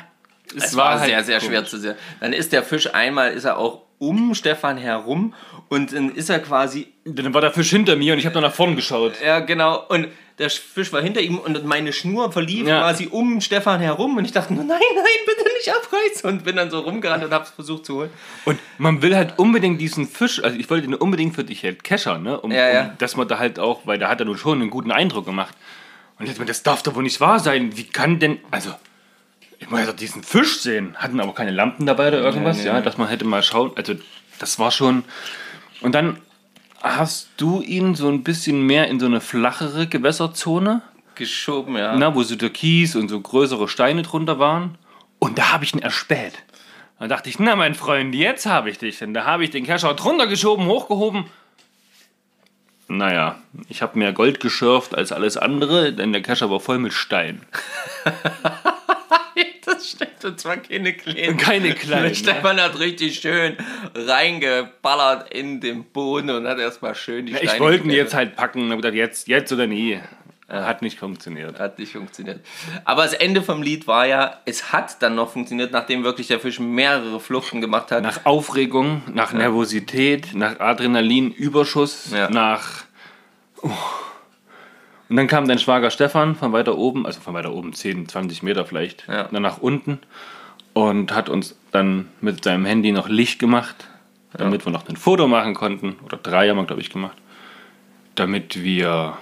es, 0.54 0.64
Es 0.66 0.76
war, 0.76 1.00
halt 1.00 1.08
sehr, 1.08 1.24
sehr 1.24 1.38
komisch. 1.38 1.50
schwer 1.50 1.64
zu 1.64 1.78
sehen. 1.78 1.94
Dann 2.20 2.32
ist 2.34 2.52
der 2.52 2.62
Fisch 2.62 2.94
einmal, 2.94 3.32
ist 3.32 3.44
er 3.44 3.56
auch 3.58 3.82
um 3.98 4.34
Stefan 4.34 4.76
herum 4.76 5.32
und 5.68 5.92
dann 5.92 6.14
ist 6.14 6.28
er 6.28 6.40
quasi 6.40 6.88
Dann 7.04 7.32
war 7.32 7.40
der 7.40 7.52
Fisch 7.52 7.70
hinter 7.70 7.96
mir 7.96 8.12
und 8.12 8.18
ich 8.18 8.26
habe 8.26 8.34
nur 8.34 8.42
nach 8.42 8.54
vorne 8.54 8.74
geschaut. 8.76 9.14
Ja, 9.24 9.40
genau. 9.40 9.86
Und 9.88 10.08
der 10.42 10.50
Fisch 10.50 10.92
war 10.92 11.00
hinter 11.00 11.20
ihm 11.22 11.38
und 11.38 11.64
meine 11.64 11.92
Schnur 11.92 12.30
verlief 12.32 12.66
Ja. 12.66 12.80
quasi 12.80 13.08
um 13.10 13.40
Stefan 13.40 13.80
herum. 13.80 14.16
Und 14.18 14.24
ich 14.26 14.32
dachte, 14.32 14.52
nur, 14.52 14.64
nein, 14.64 14.78
nein, 14.94 15.04
bitte 15.26 15.48
nicht 15.56 15.70
abreißen. 15.74 16.28
Und 16.28 16.44
bin 16.44 16.56
dann 16.56 16.70
so 16.70 16.80
rumgerannt 16.80 17.24
und 17.24 17.32
hab's 17.32 17.50
versucht 17.50 17.86
zu 17.86 17.94
holen. 17.96 18.10
Und 18.44 18.58
man 18.78 19.00
will 19.02 19.16
halt 19.16 19.38
unbedingt 19.38 19.80
diesen 19.80 20.06
Fisch, 20.06 20.42
also 20.42 20.58
ich 20.58 20.68
wollte 20.68 20.86
den 20.88 20.94
unbedingt 20.94 21.34
für 21.34 21.44
dich 21.44 21.62
halt 21.64 21.82
keschern, 21.84 22.22
ne? 22.22 22.38
Um, 22.40 22.50
Ja, 22.52 22.68
ja. 22.70 22.82
um 22.86 22.98
dass 22.98 23.16
man 23.16 23.26
da 23.28 23.38
halt 23.38 23.58
auch, 23.58 23.86
weil 23.86 23.98
da 23.98 24.08
hat 24.08 24.20
er 24.20 24.26
nun 24.26 24.36
schon 24.36 24.60
einen 24.60 24.70
guten 24.70 24.90
Eindruck 24.90 25.24
gemacht. 25.24 25.54
Und 26.18 26.26
jetzt, 26.26 26.40
das 26.46 26.62
darf 26.62 26.82
doch 26.82 26.94
wohl 26.94 27.02
nicht 27.04 27.20
wahr 27.20 27.40
sein. 27.40 27.76
Wie 27.76 27.84
kann 27.84 28.18
denn, 28.18 28.38
also, 28.50 28.74
ich 29.58 29.70
muss 29.70 29.80
ja 29.80 29.86
doch 29.86 29.96
diesen 29.96 30.22
Fisch 30.22 30.60
sehen. 30.60 30.96
Hatten 30.98 31.20
aber 31.20 31.32
keine 31.34 31.52
Lampen 31.52 31.86
dabei 31.86 32.08
oder 32.08 32.18
irgendwas, 32.20 32.62
ja, 32.64 32.80
dass 32.80 32.98
man 32.98 33.08
hätte 33.08 33.24
mal 33.24 33.42
schauen. 33.42 33.70
Also, 33.76 33.94
das 34.38 34.58
war 34.58 34.70
schon. 34.70 35.04
Und 35.80 35.94
dann 35.94 36.18
hast 36.82 37.30
du 37.36 37.62
ihn 37.62 37.94
so 37.94 38.08
ein 38.08 38.24
bisschen 38.24 38.66
mehr 38.66 38.88
in 38.88 39.00
so 39.00 39.06
eine 39.06 39.20
flachere 39.20 39.86
Gewässerzone 39.86 40.82
Geschoben, 41.14 41.76
ja. 41.76 41.94
na, 41.96 42.14
wo 42.14 42.22
so 42.22 42.36
Türkis 42.36 42.96
und 42.96 43.08
so 43.08 43.20
größere 43.20 43.68
Steine 43.68 44.02
drunter 44.02 44.38
waren. 44.38 44.78
Und 45.18 45.38
da 45.38 45.52
habe 45.52 45.64
ich 45.64 45.74
ihn 45.74 45.82
erspäht. 45.82 46.32
Da 46.98 47.06
dachte 47.06 47.28
ich, 47.28 47.38
na 47.38 47.54
mein 47.54 47.74
Freund, 47.74 48.14
jetzt 48.14 48.46
habe 48.46 48.70
ich 48.70 48.78
dich. 48.78 49.02
Und 49.02 49.14
da 49.14 49.24
habe 49.24 49.44
ich 49.44 49.50
den 49.50 49.64
Kescher 49.64 49.94
drunter 49.94 50.26
geschoben, 50.26 50.66
hochgehoben. 50.66 51.26
Naja, 52.88 53.36
ich 53.68 53.82
habe 53.82 53.98
mehr 53.98 54.12
Gold 54.12 54.40
geschürft 54.40 54.94
als 54.94 55.12
alles 55.12 55.36
andere, 55.36 55.92
denn 55.92 56.12
der 56.12 56.22
Kescher 56.22 56.50
war 56.50 56.60
voll 56.60 56.78
mit 56.78 56.92
Stein. 56.92 57.42
Das 59.72 59.90
stimmt, 59.90 60.24
und 60.24 60.38
zwar 60.40 60.56
keine 60.58 60.92
kleinen. 60.92 61.36
Keine 61.36 61.74
kleinen, 61.74 62.08
Der 62.08 62.14
Stefan 62.14 62.60
hat 62.60 62.78
richtig 62.78 63.18
schön 63.20 63.56
reingeballert 63.94 65.32
in 65.32 65.60
den 65.60 65.84
Boden 65.84 66.30
und 66.30 66.46
hat 66.46 66.58
erstmal 66.58 66.94
schön 66.94 67.26
die 67.26 67.32
Ich 67.32 67.38
Steine 67.40 67.60
wollte 67.60 67.84
ihn 67.84 67.90
jetzt 67.90 68.14
halt 68.14 68.36
packen 68.36 68.62
und 68.64 68.70
habe 68.70 68.82
gedacht, 68.82 68.94
jetzt, 68.94 69.28
jetzt 69.28 69.52
oder 69.52 69.66
nie. 69.66 70.00
Hat 70.48 70.82
nicht 70.82 70.98
funktioniert. 70.98 71.58
Hat 71.58 71.78
nicht 71.78 71.92
funktioniert. 71.92 72.40
Aber 72.84 73.04
das 73.04 73.14
Ende 73.14 73.40
vom 73.42 73.62
Lied 73.62 73.86
war 73.86 74.06
ja, 74.06 74.40
es 74.44 74.70
hat 74.70 75.00
dann 75.02 75.14
noch 75.14 75.32
funktioniert, 75.32 75.72
nachdem 75.72 76.04
wirklich 76.04 76.26
der 76.26 76.40
Fisch 76.40 76.60
mehrere 76.60 77.20
Fluchten 77.20 77.62
gemacht 77.62 77.90
hat. 77.90 78.02
Nach 78.02 78.26
Aufregung, 78.26 79.02
nach 79.14 79.32
Nervosität, 79.32 80.34
nach 80.34 80.60
Adrenalinüberschuss, 80.60 82.10
Ja. 82.12 82.28
nach. 82.28 82.84
Oh. 83.62 83.70
Und 85.12 85.16
dann 85.16 85.26
kam 85.26 85.46
dein 85.46 85.58
Schwager 85.58 85.90
Stefan 85.90 86.34
von 86.36 86.54
weiter 86.54 86.78
oben, 86.78 87.04
also 87.04 87.20
von 87.20 87.34
weiter 87.34 87.52
oben 87.52 87.74
10, 87.74 88.08
20 88.08 88.42
Meter 88.42 88.64
vielleicht, 88.64 89.06
Ja. 89.08 89.24
dann 89.24 89.42
nach 89.42 89.58
unten 89.58 89.98
und 90.72 91.14
hat 91.14 91.28
uns 91.28 91.54
dann 91.70 92.08
mit 92.22 92.42
seinem 92.44 92.64
Handy 92.64 92.92
noch 92.92 93.10
Licht 93.10 93.38
gemacht, 93.38 93.88
damit 94.32 94.64
wir 94.64 94.72
noch 94.72 94.88
ein 94.88 94.96
Foto 94.96 95.28
machen 95.28 95.52
konnten. 95.52 95.96
Oder 96.02 96.16
drei 96.16 96.48
haben 96.48 96.56
wir, 96.56 96.64
glaube 96.64 96.80
ich, 96.80 96.88
gemacht. 96.88 97.18
Damit 98.14 98.62
wir 98.62 99.18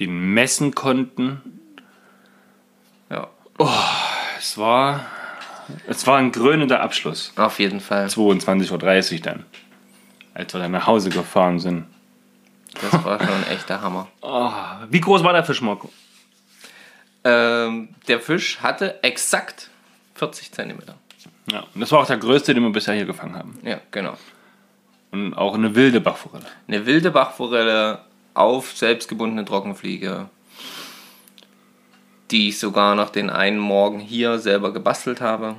den 0.00 0.34
messen 0.34 0.74
konnten. 0.74 1.40
ja, 3.10 3.28
Es 4.38 4.58
war, 4.58 5.06
es 5.86 6.04
war 6.08 6.18
ein 6.18 6.32
krönender 6.32 6.80
Abschluss. 6.80 7.32
auf 7.36 7.60
jeden 7.60 7.78
Fall. 7.78 8.06
22.30 8.06 9.12
Uhr 9.14 9.20
dann, 9.20 9.44
als 10.34 10.52
wir 10.52 10.60
dann 10.60 10.72
nach 10.72 10.88
Hause 10.88 11.10
gefahren 11.10 11.60
sind. 11.60 11.84
Das 12.80 13.04
war 13.04 13.18
schon 13.18 13.28
ein 13.28 13.46
echter 13.50 13.80
Hammer. 13.80 14.08
Wie 14.90 15.00
groß 15.00 15.22
war 15.22 15.32
der 15.32 15.44
Fisch, 15.44 15.60
Marco? 15.60 15.90
Ähm, 17.24 17.88
der 18.06 18.20
Fisch 18.20 18.60
hatte 18.60 19.02
exakt 19.02 19.70
40 20.14 20.52
Zentimeter. 20.52 20.96
Ja, 21.50 21.64
und 21.74 21.80
das 21.80 21.92
war 21.92 22.00
auch 22.00 22.06
der 22.06 22.16
größte, 22.16 22.54
den 22.54 22.62
wir 22.62 22.70
bisher 22.70 22.94
hier 22.94 23.06
gefangen 23.06 23.36
haben. 23.36 23.58
Ja, 23.62 23.80
genau. 23.90 24.16
Und 25.10 25.34
auch 25.34 25.54
eine 25.54 25.74
wilde 25.74 26.00
Bachforelle. 26.00 26.46
Eine 26.66 26.86
wilde 26.86 27.10
Bachforelle 27.10 28.00
auf 28.34 28.76
selbstgebundene 28.76 29.44
Trockenfliege, 29.44 30.28
die 32.30 32.48
ich 32.48 32.58
sogar 32.58 32.94
noch 32.94 33.10
den 33.10 33.30
einen 33.30 33.58
Morgen 33.58 34.00
hier 34.00 34.38
selber 34.38 34.72
gebastelt 34.72 35.20
habe. 35.20 35.56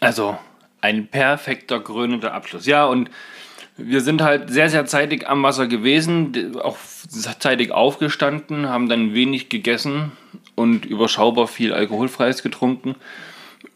Also 0.00 0.38
ein 0.80 1.08
perfekter 1.08 1.80
krönender 1.80 2.32
Abschluss. 2.32 2.66
Ja, 2.66 2.86
und 2.86 3.10
wir 3.84 4.00
sind 4.00 4.22
halt 4.22 4.50
sehr, 4.50 4.70
sehr 4.70 4.86
zeitig 4.86 5.28
am 5.28 5.42
Wasser 5.42 5.66
gewesen, 5.66 6.56
auch 6.60 6.76
zeitig 7.38 7.72
aufgestanden, 7.72 8.68
haben 8.68 8.88
dann 8.88 9.14
wenig 9.14 9.48
gegessen 9.48 10.12
und 10.54 10.84
überschaubar 10.84 11.46
viel 11.46 11.72
Alkoholfreies 11.72 12.42
getrunken. 12.42 12.94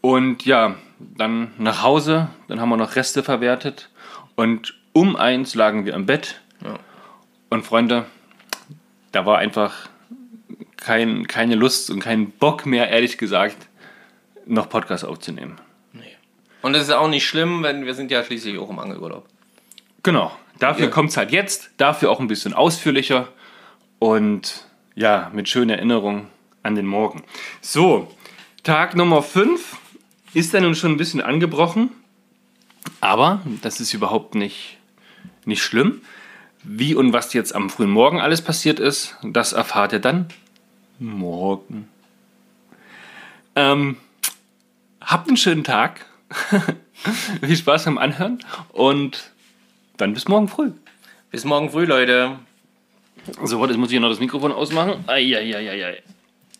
Und 0.00 0.44
ja, 0.44 0.76
dann 0.98 1.52
nach 1.58 1.82
Hause, 1.82 2.28
dann 2.48 2.60
haben 2.60 2.68
wir 2.68 2.76
noch 2.76 2.96
Reste 2.96 3.22
verwertet 3.22 3.90
und 4.36 4.74
um 4.92 5.16
eins 5.16 5.54
lagen 5.54 5.86
wir 5.86 5.94
im 5.94 6.06
Bett. 6.06 6.40
Ja. 6.62 6.78
Und 7.50 7.64
Freunde, 7.64 8.06
da 9.12 9.26
war 9.26 9.38
einfach 9.38 9.88
kein, 10.76 11.26
keine 11.26 11.54
Lust 11.54 11.90
und 11.90 12.00
kein 12.00 12.30
Bock 12.30 12.66
mehr, 12.66 12.90
ehrlich 12.90 13.18
gesagt, 13.18 13.68
noch 14.46 14.68
Podcast 14.68 15.04
aufzunehmen. 15.04 15.58
Und 16.64 16.72
das 16.72 16.84
ist 16.84 16.92
auch 16.92 17.08
nicht 17.08 17.26
schlimm, 17.26 17.62
wenn 17.62 17.84
wir 17.84 17.92
sind 17.92 18.10
ja 18.10 18.24
schließlich 18.24 18.56
auch 18.56 18.70
im 18.70 18.78
Angelurlaub. 18.78 19.28
Genau. 20.04 20.30
Dafür 20.60 20.84
Ja. 20.86 20.90
kommt 20.92 21.10
es 21.10 21.16
halt 21.16 21.32
jetzt, 21.32 21.70
dafür 21.78 22.10
auch 22.10 22.20
ein 22.20 22.28
bisschen 22.28 22.54
ausführlicher 22.54 23.28
und 23.98 24.66
ja, 24.94 25.30
mit 25.34 25.48
schönen 25.48 25.70
Erinnerungen 25.70 26.28
an 26.62 26.76
den 26.76 26.86
Morgen. 26.86 27.24
So, 27.60 28.14
Tag 28.62 28.94
Nummer 28.94 29.22
5 29.22 29.76
ist 30.32 30.54
dann 30.54 30.62
nun 30.62 30.76
schon 30.76 30.92
ein 30.92 30.96
bisschen 30.96 31.20
angebrochen, 31.20 31.90
aber 33.00 33.40
das 33.62 33.80
ist 33.80 33.92
überhaupt 33.92 34.36
nicht, 34.36 34.78
nicht 35.44 35.62
schlimm. 35.62 36.02
Wie 36.62 36.94
und 36.94 37.12
was 37.12 37.32
jetzt 37.34 37.54
am 37.54 37.68
frühen 37.68 37.90
Morgen 37.90 38.20
alles 38.20 38.40
passiert 38.40 38.78
ist, 38.78 39.16
das 39.22 39.52
erfahrt 39.52 39.92
ihr 39.92 39.98
dann 39.98 40.28
morgen. 40.98 41.88
Ähm, 43.56 43.96
habt 45.00 45.28
einen 45.28 45.36
schönen 45.36 45.64
Tag. 45.64 46.06
Viel 47.44 47.56
Spaß 47.56 47.84
beim 47.84 47.98
Anhören 47.98 48.38
und 48.72 49.30
dann 49.96 50.14
bis 50.14 50.28
morgen 50.28 50.48
früh. 50.48 50.70
Bis 51.30 51.44
morgen 51.44 51.70
früh, 51.70 51.84
Leute. 51.84 52.38
So, 53.42 53.58
warte, 53.60 53.72
jetzt 53.72 53.78
muss 53.80 53.88
ich 53.88 53.92
hier 53.92 54.00
noch 54.00 54.10
das 54.10 54.20
Mikrofon 54.20 54.52
ausmachen. 54.52 55.04
Eieieiei. 55.06 56.02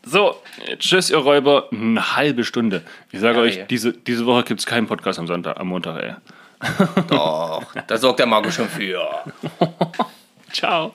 So, 0.07 0.37
tschüss, 0.79 1.11
ihr 1.11 1.19
Räuber. 1.19 1.69
Eine 1.73 2.17
halbe 2.17 2.45
Stunde. 2.45 2.83
Ich 3.13 3.21
sage 3.21 3.39
Ja, 3.39 3.43
euch, 3.45 3.57
ja. 3.57 3.65
diese, 3.65 3.93
diese 3.93 4.27
Woche 4.27 4.45
gibt 4.45 4.61
es 4.61 4.67
keinen 4.67 4.87
Podcast 4.87 5.19
am 5.19 5.27
Sonntag, 5.27 5.59
am 5.59 5.69
Montag, 5.69 6.03
ey. 6.03 6.15
Doch, 7.09 7.63
da 7.87 7.97
sorgt 7.99 8.19
der 8.21 8.27
Marco 8.27 8.51
schon 8.51 8.69
für. 8.69 9.07
Ciao. 10.53 10.95